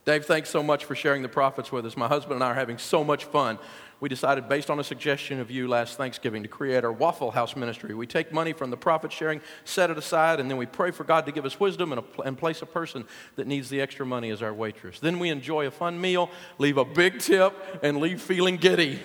Dave, 0.04 0.24
thanks 0.24 0.48
so 0.48 0.62
much 0.62 0.84
for 0.84 0.94
sharing 0.94 1.22
the 1.22 1.28
profits 1.28 1.72
with 1.72 1.84
us. 1.84 1.96
My 1.96 2.08
husband 2.08 2.34
and 2.34 2.44
I 2.44 2.48
are 2.48 2.54
having 2.54 2.78
so 2.78 3.04
much 3.04 3.24
fun. 3.24 3.58
We 3.98 4.08
decided, 4.08 4.48
based 4.48 4.70
on 4.70 4.78
a 4.78 4.84
suggestion 4.84 5.40
of 5.40 5.50
you 5.50 5.68
last 5.68 5.98
Thanksgiving, 5.98 6.42
to 6.42 6.48
create 6.48 6.84
our 6.84 6.92
Waffle 6.92 7.32
House 7.32 7.54
ministry. 7.54 7.92
We 7.92 8.06
take 8.06 8.32
money 8.32 8.54
from 8.54 8.70
the 8.70 8.76
profit 8.76 9.12
sharing, 9.12 9.42
set 9.64 9.90
it 9.90 9.98
aside, 9.98 10.40
and 10.40 10.48
then 10.48 10.56
we 10.56 10.64
pray 10.64 10.90
for 10.90 11.04
God 11.04 11.26
to 11.26 11.32
give 11.32 11.44
us 11.44 11.60
wisdom 11.60 11.92
and, 11.92 12.00
a, 12.00 12.22
and 12.22 12.38
place 12.38 12.62
a 12.62 12.66
person 12.66 13.04
that 13.36 13.46
needs 13.46 13.68
the 13.68 13.80
extra 13.80 14.06
money 14.06 14.30
as 14.30 14.42
our 14.42 14.54
waitress. 14.54 15.00
Then 15.00 15.18
we 15.18 15.28
enjoy 15.28 15.66
a 15.66 15.70
fun 15.70 16.00
meal, 16.00 16.30
leave 16.58 16.78
a 16.78 16.84
big 16.84 17.18
tip, 17.18 17.52
and 17.82 17.98
leave 17.98 18.22
feeling 18.22 18.56
giddy. 18.56 19.00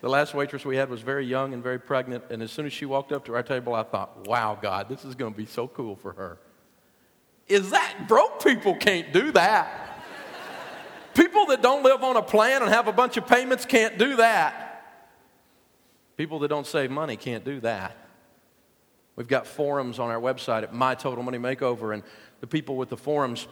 The 0.00 0.08
last 0.08 0.32
waitress 0.32 0.64
we 0.64 0.76
had 0.76 0.88
was 0.88 1.02
very 1.02 1.26
young 1.26 1.52
and 1.52 1.62
very 1.62 1.78
pregnant, 1.78 2.24
and 2.30 2.42
as 2.42 2.50
soon 2.50 2.66
as 2.66 2.72
she 2.72 2.86
walked 2.86 3.12
up 3.12 3.26
to 3.26 3.34
our 3.34 3.42
table, 3.42 3.74
I 3.74 3.82
thought, 3.82 4.26
wow, 4.26 4.58
God, 4.60 4.88
this 4.88 5.04
is 5.04 5.14
going 5.14 5.34
to 5.34 5.38
be 5.38 5.46
so 5.46 5.68
cool 5.68 5.96
for 5.96 6.12
her. 6.14 6.38
Is 7.48 7.70
that 7.70 8.06
broke 8.08 8.42
people 8.42 8.74
can't 8.76 9.12
do 9.12 9.32
that? 9.32 9.82
People 11.14 11.46
that 11.46 11.60
don't 11.60 11.82
live 11.82 12.02
on 12.02 12.16
a 12.16 12.22
plan 12.22 12.62
and 12.62 12.70
have 12.70 12.88
a 12.88 12.92
bunch 12.92 13.16
of 13.16 13.26
payments 13.26 13.66
can't 13.66 13.98
do 13.98 14.16
that. 14.16 14.84
People 16.16 16.38
that 16.40 16.48
don't 16.48 16.66
save 16.66 16.90
money 16.90 17.16
can't 17.16 17.44
do 17.44 17.60
that. 17.60 17.96
We've 19.16 19.28
got 19.28 19.46
forums 19.46 19.98
on 19.98 20.10
our 20.10 20.20
website 20.20 20.62
at 20.62 20.72
My 20.72 20.94
Total 20.94 21.22
Money 21.22 21.38
Makeover, 21.38 21.92
and 21.92 22.02
the 22.40 22.46
people 22.46 22.76
with 22.76 22.88
the 22.88 22.96
forums 22.96 23.46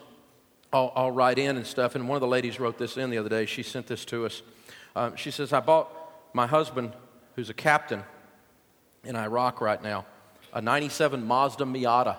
all, 0.72 0.88
all 0.94 1.10
write 1.10 1.38
in 1.38 1.56
and 1.56 1.66
stuff. 1.66 1.94
And 1.94 2.08
one 2.08 2.16
of 2.16 2.20
the 2.20 2.26
ladies 2.26 2.58
wrote 2.58 2.78
this 2.78 2.96
in 2.96 3.10
the 3.10 3.18
other 3.18 3.28
day. 3.28 3.44
She 3.44 3.62
sent 3.62 3.86
this 3.86 4.04
to 4.06 4.24
us. 4.24 4.42
Um, 4.96 5.16
she 5.16 5.30
says, 5.30 5.52
I 5.52 5.60
bought 5.60 5.90
my 6.32 6.46
husband, 6.46 6.92
who's 7.36 7.50
a 7.50 7.54
captain 7.54 8.04
in 9.04 9.16
Iraq 9.16 9.60
right 9.60 9.82
now, 9.82 10.06
a 10.52 10.62
97 10.62 11.24
Mazda 11.24 11.64
Miata. 11.64 12.16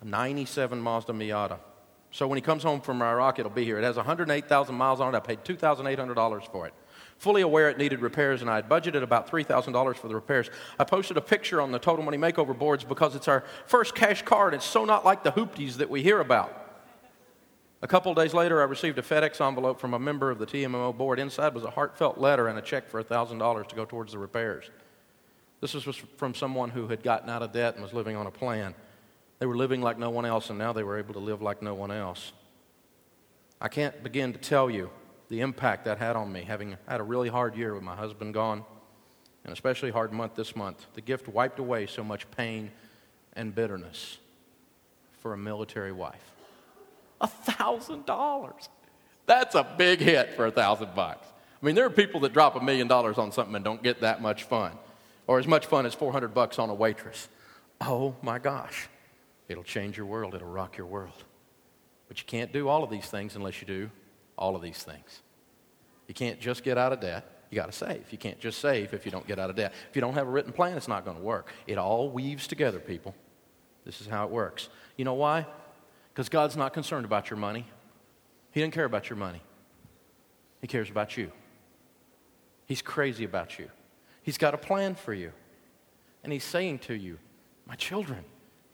A 0.00 0.04
97 0.04 0.80
Mazda 0.80 1.12
Miata. 1.12 1.58
So 2.12 2.26
when 2.26 2.36
he 2.36 2.42
comes 2.42 2.62
home 2.62 2.80
from 2.80 3.02
Iraq, 3.02 3.38
it'll 3.38 3.50
be 3.50 3.64
here. 3.64 3.78
It 3.78 3.84
has 3.84 3.96
108,000 3.96 4.74
miles 4.74 5.00
on 5.00 5.14
it. 5.14 5.16
I 5.16 5.20
paid 5.20 5.44
$2,800 5.44 6.50
for 6.50 6.66
it. 6.66 6.74
Fully 7.18 7.42
aware 7.42 7.68
it 7.68 7.78
needed 7.78 8.00
repairs, 8.00 8.40
and 8.40 8.50
I 8.50 8.56
had 8.56 8.68
budgeted 8.68 9.02
about 9.02 9.30
$3,000 9.30 9.96
for 9.96 10.08
the 10.08 10.14
repairs. 10.14 10.50
I 10.78 10.84
posted 10.84 11.16
a 11.16 11.20
picture 11.20 11.60
on 11.60 11.70
the 11.70 11.78
Total 11.78 12.04
Money 12.04 12.16
Makeover 12.16 12.58
boards 12.58 12.82
because 12.82 13.14
it's 13.14 13.28
our 13.28 13.44
first 13.66 13.94
cash 13.94 14.22
car, 14.22 14.46
and 14.46 14.54
it's 14.56 14.64
so 14.64 14.84
not 14.84 15.04
like 15.04 15.22
the 15.22 15.32
hoopties 15.32 15.76
that 15.76 15.90
we 15.90 16.02
hear 16.02 16.18
about. 16.20 16.56
A 17.82 17.86
couple 17.86 18.12
days 18.14 18.34
later, 18.34 18.60
I 18.60 18.64
received 18.64 18.98
a 18.98 19.02
FedEx 19.02 19.40
envelope 19.46 19.80
from 19.80 19.94
a 19.94 19.98
member 19.98 20.30
of 20.30 20.38
the 20.38 20.46
TMMO 20.46 20.96
board. 20.96 21.18
Inside 21.18 21.54
was 21.54 21.64
a 21.64 21.70
heartfelt 21.70 22.18
letter 22.18 22.48
and 22.48 22.58
a 22.58 22.62
check 22.62 22.88
for 22.88 23.02
$1,000 23.02 23.66
to 23.68 23.76
go 23.76 23.84
towards 23.84 24.12
the 24.12 24.18
repairs. 24.18 24.70
This 25.60 25.74
was 25.74 25.96
from 26.16 26.34
someone 26.34 26.70
who 26.70 26.88
had 26.88 27.02
gotten 27.02 27.30
out 27.30 27.42
of 27.42 27.52
debt 27.52 27.74
and 27.74 27.82
was 27.82 27.92
living 27.92 28.16
on 28.16 28.26
a 28.26 28.30
plan. 28.30 28.74
They 29.40 29.46
were 29.46 29.56
living 29.56 29.80
like 29.80 29.98
no 29.98 30.10
one 30.10 30.26
else, 30.26 30.50
and 30.50 30.58
now 30.58 30.72
they 30.72 30.84
were 30.84 30.98
able 30.98 31.14
to 31.14 31.18
live 31.18 31.40
like 31.40 31.62
no 31.62 31.74
one 31.74 31.90
else. 31.90 32.32
I 33.58 33.68
can't 33.68 34.02
begin 34.02 34.34
to 34.34 34.38
tell 34.38 34.70
you 34.70 34.90
the 35.30 35.40
impact 35.40 35.86
that 35.86 35.96
had 35.96 36.14
on 36.14 36.30
me, 36.30 36.42
having 36.42 36.76
had 36.86 37.00
a 37.00 37.02
really 37.02 37.30
hard 37.30 37.56
year 37.56 37.74
with 37.74 37.82
my 37.82 37.96
husband 37.96 38.34
gone, 38.34 38.64
and 39.44 39.52
especially 39.52 39.90
hard 39.90 40.12
month 40.12 40.34
this 40.34 40.54
month. 40.54 40.86
The 40.92 41.00
gift 41.00 41.26
wiped 41.26 41.58
away 41.58 41.86
so 41.86 42.04
much 42.04 42.30
pain 42.32 42.70
and 43.32 43.54
bitterness 43.54 44.18
for 45.20 45.32
a 45.32 45.38
military 45.38 45.92
wife. 45.92 46.32
A 47.22 47.26
thousand 47.26 48.04
dollars. 48.04 48.68
That's 49.24 49.54
a 49.54 49.66
big 49.78 50.00
hit 50.00 50.34
for 50.34 50.46
a 50.46 50.50
thousand 50.50 50.94
bucks. 50.94 51.26
I 51.62 51.64
mean, 51.64 51.74
there 51.74 51.86
are 51.86 51.90
people 51.90 52.20
that 52.20 52.34
drop 52.34 52.56
a 52.56 52.60
million 52.60 52.88
dollars 52.88 53.16
on 53.16 53.32
something 53.32 53.54
and 53.54 53.64
don't 53.64 53.82
get 53.82 54.02
that 54.02 54.20
much 54.20 54.44
fun, 54.44 54.72
or 55.26 55.38
as 55.38 55.46
much 55.46 55.64
fun 55.64 55.86
as 55.86 55.94
400 55.94 56.34
bucks 56.34 56.58
on 56.58 56.68
a 56.68 56.74
waitress. 56.74 57.28
Oh 57.80 58.16
my 58.20 58.38
gosh. 58.38 58.89
It'll 59.50 59.64
change 59.64 59.96
your 59.96 60.06
world, 60.06 60.36
it'll 60.36 60.46
rock 60.46 60.76
your 60.76 60.86
world. 60.86 61.24
But 62.06 62.20
you 62.20 62.24
can't 62.24 62.52
do 62.52 62.68
all 62.68 62.84
of 62.84 62.90
these 62.90 63.06
things 63.06 63.34
unless 63.34 63.60
you 63.60 63.66
do 63.66 63.90
all 64.38 64.54
of 64.54 64.62
these 64.62 64.80
things. 64.80 65.22
You 66.06 66.14
can't 66.14 66.38
just 66.38 66.62
get 66.62 66.78
out 66.78 66.92
of 66.92 67.00
debt. 67.00 67.24
You 67.50 67.56
got 67.56 67.66
to 67.66 67.76
save. 67.76 68.06
You 68.12 68.18
can't 68.18 68.38
just 68.38 68.60
save 68.60 68.94
if 68.94 69.04
you 69.04 69.10
don't 69.10 69.26
get 69.26 69.40
out 69.40 69.50
of 69.50 69.56
debt. 69.56 69.72
If 69.90 69.96
you 69.96 70.00
don't 70.02 70.14
have 70.14 70.28
a 70.28 70.30
written 70.30 70.52
plan, 70.52 70.76
it's 70.76 70.86
not 70.86 71.04
going 71.04 71.16
to 71.16 71.22
work. 71.22 71.52
It 71.66 71.78
all 71.78 72.10
weaves 72.10 72.46
together, 72.46 72.78
people. 72.78 73.12
This 73.84 74.00
is 74.00 74.06
how 74.06 74.24
it 74.24 74.30
works. 74.30 74.68
You 74.96 75.04
know 75.04 75.14
why? 75.14 75.44
Because 76.12 76.28
God's 76.28 76.56
not 76.56 76.72
concerned 76.72 77.04
about 77.04 77.28
your 77.28 77.36
money. 77.36 77.66
He 78.52 78.60
doesn't 78.60 78.70
care 78.70 78.84
about 78.84 79.10
your 79.10 79.16
money. 79.16 79.42
He 80.60 80.68
cares 80.68 80.90
about 80.90 81.16
you. 81.16 81.32
He's 82.66 82.82
crazy 82.82 83.24
about 83.24 83.58
you. 83.58 83.68
He's 84.22 84.38
got 84.38 84.54
a 84.54 84.58
plan 84.58 84.94
for 84.94 85.12
you. 85.12 85.32
And 86.22 86.32
He's 86.32 86.44
saying 86.44 86.80
to 86.80 86.94
you, 86.94 87.18
My 87.66 87.74
children, 87.74 88.24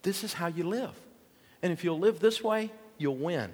this 0.07 0.23
is 0.23 0.33
how 0.33 0.47
you 0.47 0.63
live. 0.63 0.95
And 1.63 1.73
if 1.73 1.83
you'll 1.83 1.99
live 1.99 2.21
this 2.21 2.41
way, 2.41 2.71
you'll 2.97 3.17
win. 3.17 3.53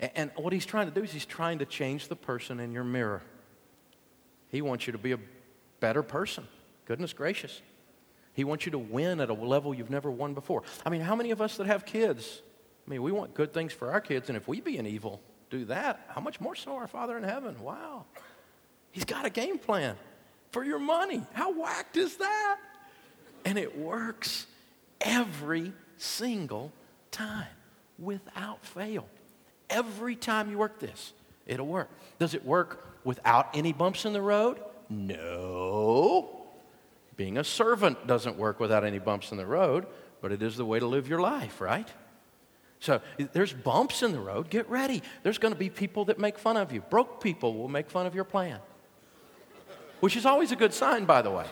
And 0.00 0.30
what 0.36 0.54
he's 0.54 0.64
trying 0.64 0.88
to 0.88 0.94
do 0.94 1.02
is 1.02 1.12
he's 1.12 1.26
trying 1.26 1.58
to 1.58 1.66
change 1.66 2.08
the 2.08 2.16
person 2.16 2.60
in 2.60 2.72
your 2.72 2.82
mirror. 2.82 3.22
He 4.48 4.62
wants 4.62 4.86
you 4.86 4.92
to 4.92 4.98
be 4.98 5.12
a 5.12 5.18
better 5.80 6.02
person. 6.02 6.48
Goodness 6.86 7.12
gracious. 7.12 7.60
He 8.32 8.42
wants 8.42 8.64
you 8.64 8.72
to 8.72 8.78
win 8.78 9.20
at 9.20 9.28
a 9.28 9.34
level 9.34 9.74
you've 9.74 9.90
never 9.90 10.10
won 10.10 10.32
before. 10.32 10.62
I 10.84 10.88
mean, 10.88 11.02
how 11.02 11.14
many 11.14 11.30
of 11.30 11.42
us 11.42 11.58
that 11.58 11.66
have 11.66 11.84
kids? 11.84 12.40
I 12.86 12.90
mean, 12.90 13.02
we 13.02 13.12
want 13.12 13.34
good 13.34 13.52
things 13.52 13.74
for 13.74 13.92
our 13.92 14.00
kids, 14.00 14.30
and 14.30 14.36
if 14.36 14.48
we 14.48 14.62
be 14.62 14.78
an 14.78 14.86
evil, 14.86 15.20
do 15.50 15.66
that, 15.66 16.06
how 16.08 16.22
much 16.22 16.40
more 16.40 16.54
so 16.54 16.72
our 16.76 16.86
Father 16.86 17.18
in 17.18 17.22
heaven? 17.22 17.60
Wow. 17.60 18.06
He's 18.92 19.04
got 19.04 19.26
a 19.26 19.30
game 19.30 19.58
plan 19.58 19.96
for 20.52 20.64
your 20.64 20.78
money. 20.78 21.22
How 21.34 21.52
whacked 21.52 21.98
is 21.98 22.16
that? 22.16 22.58
And 23.44 23.58
it 23.58 23.76
works 23.78 24.46
every 25.00 25.72
single 25.96 26.72
time 27.10 27.46
without 27.98 28.64
fail. 28.64 29.06
Every 29.68 30.16
time 30.16 30.50
you 30.50 30.58
work 30.58 30.78
this, 30.78 31.12
it'll 31.46 31.66
work. 31.66 31.90
Does 32.18 32.34
it 32.34 32.44
work 32.44 32.86
without 33.04 33.48
any 33.54 33.72
bumps 33.72 34.04
in 34.04 34.12
the 34.12 34.22
road? 34.22 34.60
No. 34.88 36.46
Being 37.16 37.38
a 37.38 37.44
servant 37.44 38.06
doesn't 38.06 38.36
work 38.36 38.60
without 38.60 38.84
any 38.84 38.98
bumps 38.98 39.32
in 39.32 39.38
the 39.38 39.46
road, 39.46 39.86
but 40.20 40.32
it 40.32 40.42
is 40.42 40.56
the 40.56 40.64
way 40.64 40.78
to 40.78 40.86
live 40.86 41.08
your 41.08 41.20
life, 41.20 41.60
right? 41.60 41.88
So 42.78 43.00
there's 43.32 43.52
bumps 43.52 44.02
in 44.02 44.12
the 44.12 44.20
road. 44.20 44.50
Get 44.50 44.68
ready. 44.68 45.02
There's 45.22 45.38
going 45.38 45.54
to 45.54 45.58
be 45.58 45.70
people 45.70 46.04
that 46.06 46.18
make 46.18 46.38
fun 46.38 46.56
of 46.56 46.72
you. 46.72 46.82
Broke 46.82 47.22
people 47.22 47.54
will 47.54 47.68
make 47.68 47.90
fun 47.90 48.06
of 48.06 48.14
your 48.14 48.24
plan, 48.24 48.60
which 50.00 50.16
is 50.16 50.26
always 50.26 50.52
a 50.52 50.56
good 50.56 50.74
sign, 50.74 51.06
by 51.06 51.22
the 51.22 51.30
way. 51.30 51.46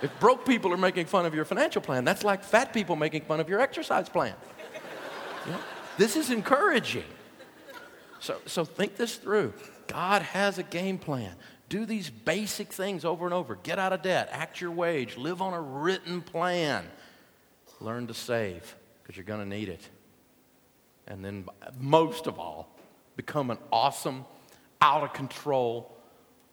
If 0.00 0.18
broke 0.20 0.46
people 0.46 0.72
are 0.72 0.78
making 0.78 1.06
fun 1.06 1.26
of 1.26 1.34
your 1.34 1.44
financial 1.44 1.82
plan, 1.82 2.04
that's 2.04 2.22
like 2.22 2.44
fat 2.44 2.72
people 2.72 2.96
making 2.96 3.22
fun 3.22 3.40
of 3.40 3.48
your 3.48 3.60
exercise 3.60 4.08
plan. 4.08 4.34
This 5.96 6.14
is 6.16 6.30
encouraging. 6.30 7.04
So, 8.20 8.36
so 8.46 8.64
think 8.64 8.96
this 8.96 9.16
through. 9.16 9.54
God 9.86 10.22
has 10.22 10.58
a 10.58 10.62
game 10.62 10.98
plan. 10.98 11.34
Do 11.68 11.84
these 11.84 12.10
basic 12.10 12.72
things 12.72 13.04
over 13.04 13.24
and 13.24 13.34
over. 13.34 13.56
Get 13.56 13.78
out 13.78 13.92
of 13.92 14.02
debt, 14.02 14.28
act 14.32 14.60
your 14.60 14.70
wage, 14.70 15.16
live 15.16 15.42
on 15.42 15.52
a 15.52 15.60
written 15.60 16.22
plan. 16.22 16.86
Learn 17.80 18.06
to 18.06 18.14
save 18.14 18.74
because 19.02 19.16
you're 19.16 19.24
going 19.24 19.40
to 19.40 19.56
need 19.56 19.68
it. 19.68 19.88
And 21.06 21.24
then, 21.24 21.46
most 21.80 22.26
of 22.26 22.38
all, 22.38 22.76
become 23.16 23.50
an 23.50 23.58
awesome, 23.72 24.24
out 24.80 25.02
of 25.02 25.12
control, 25.12 25.96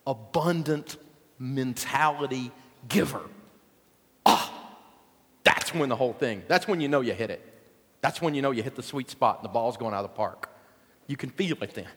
abundant 0.08 0.97
mentality 1.39 2.51
giver. 2.88 3.21
When 5.75 5.89
the 5.89 5.95
whole 5.95 6.13
thing, 6.13 6.43
that's 6.47 6.67
when 6.67 6.79
you 6.79 6.88
know 6.88 7.01
you 7.01 7.13
hit 7.13 7.29
it. 7.29 7.41
That's 8.01 8.21
when 8.21 8.33
you 8.33 8.41
know 8.41 8.51
you 8.51 8.63
hit 8.63 8.75
the 8.75 8.83
sweet 8.83 9.09
spot 9.09 9.39
and 9.39 9.45
the 9.45 9.49
ball's 9.49 9.77
going 9.77 9.93
out 9.93 10.05
of 10.05 10.11
the 10.11 10.15
park. 10.15 10.49
You 11.07 11.17
can 11.17 11.29
feel 11.29 11.57
it 11.61 11.73
then. 11.73 11.88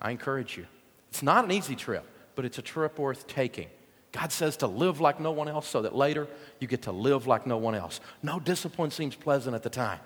I 0.00 0.10
encourage 0.10 0.56
you. 0.56 0.66
It's 1.10 1.22
not 1.22 1.44
an 1.44 1.50
easy 1.50 1.74
trip, 1.74 2.06
but 2.34 2.44
it's 2.44 2.58
a 2.58 2.62
trip 2.62 2.98
worth 2.98 3.26
taking. 3.26 3.68
God 4.12 4.32
says 4.32 4.56
to 4.58 4.66
live 4.66 5.00
like 5.00 5.20
no 5.20 5.30
one 5.30 5.48
else 5.48 5.68
so 5.68 5.82
that 5.82 5.94
later 5.94 6.26
you 6.58 6.66
get 6.66 6.82
to 6.82 6.92
live 6.92 7.26
like 7.26 7.46
no 7.46 7.56
one 7.56 7.74
else. 7.74 8.00
No 8.22 8.40
discipline 8.40 8.90
seems 8.90 9.14
pleasant 9.14 9.54
at 9.54 9.62
the 9.62 9.70
time, 9.70 10.00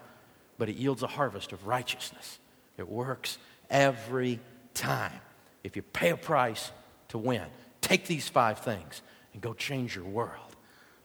but 0.59 0.69
it 0.69 0.77
yields 0.77 1.03
a 1.03 1.07
harvest 1.07 1.53
of 1.53 1.67
righteousness. 1.67 2.38
It 2.77 2.88
works 2.88 3.38
every 3.71 4.40
time 4.75 5.21
if 5.62 5.77
you 5.77 5.83
pay 5.83 6.11
a 6.11 6.17
price 6.17 6.71
to 7.09 7.19
win. 7.19 7.45
Take 7.81 8.07
these 8.07 8.29
five 8.29 8.59
things 8.61 9.03
and 9.33 9.43
go 9.43 9.53
change 9.55 9.97
your 9.97 10.05
world. 10.05 10.54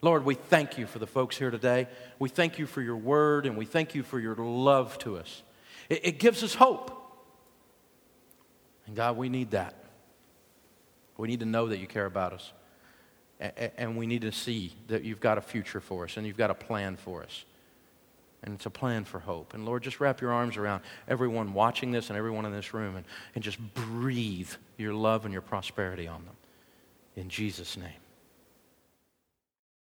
Lord, 0.01 0.23
we 0.23 0.35
thank 0.35 0.77
you 0.77 0.87
for 0.87 0.99
the 0.99 1.07
folks 1.07 1.37
here 1.37 1.51
today. 1.51 1.87
We 2.19 2.29
thank 2.29 2.57
you 2.57 2.65
for 2.65 2.81
your 2.81 2.95
word 2.95 3.45
and 3.45 3.57
we 3.57 3.65
thank 3.65 3.95
you 3.95 4.03
for 4.03 4.19
your 4.19 4.35
love 4.35 4.97
to 4.99 5.17
us. 5.17 5.43
It, 5.89 6.01
it 6.05 6.19
gives 6.19 6.43
us 6.43 6.55
hope. 6.55 6.95
And 8.87 8.95
God, 8.95 9.17
we 9.17 9.29
need 9.29 9.51
that. 9.51 9.75
We 11.17 11.27
need 11.27 11.41
to 11.41 11.45
know 11.45 11.67
that 11.67 11.79
you 11.79 11.87
care 11.87 12.05
about 12.05 12.33
us. 12.33 12.53
And 13.77 13.97
we 13.97 14.07
need 14.07 14.21
to 14.21 14.31
see 14.31 14.73
that 14.87 15.03
you've 15.03 15.19
got 15.19 15.37
a 15.37 15.41
future 15.41 15.79
for 15.79 16.05
us 16.05 16.17
and 16.17 16.25
you've 16.25 16.37
got 16.37 16.49
a 16.49 16.55
plan 16.55 16.95
for 16.97 17.23
us. 17.23 17.45
And 18.41 18.53
it's 18.53 18.65
a 18.65 18.69
plan 18.69 19.03
for 19.03 19.19
hope. 19.19 19.53
And 19.53 19.65
Lord, 19.65 19.83
just 19.83 19.99
wrap 19.99 20.21
your 20.21 20.31
arms 20.31 20.55
around 20.55 20.81
everyone 21.09 21.53
watching 21.53 21.91
this 21.91 22.09
and 22.09 22.17
everyone 22.17 22.45
in 22.45 22.53
this 22.53 22.73
room 22.73 22.95
and, 22.95 23.05
and 23.35 23.43
just 23.43 23.59
breathe 23.73 24.49
your 24.77 24.93
love 24.93 25.25
and 25.25 25.33
your 25.33 25.41
prosperity 25.41 26.07
on 26.07 26.23
them. 26.23 26.35
In 27.17 27.27
Jesus' 27.27 27.75
name. 27.75 27.89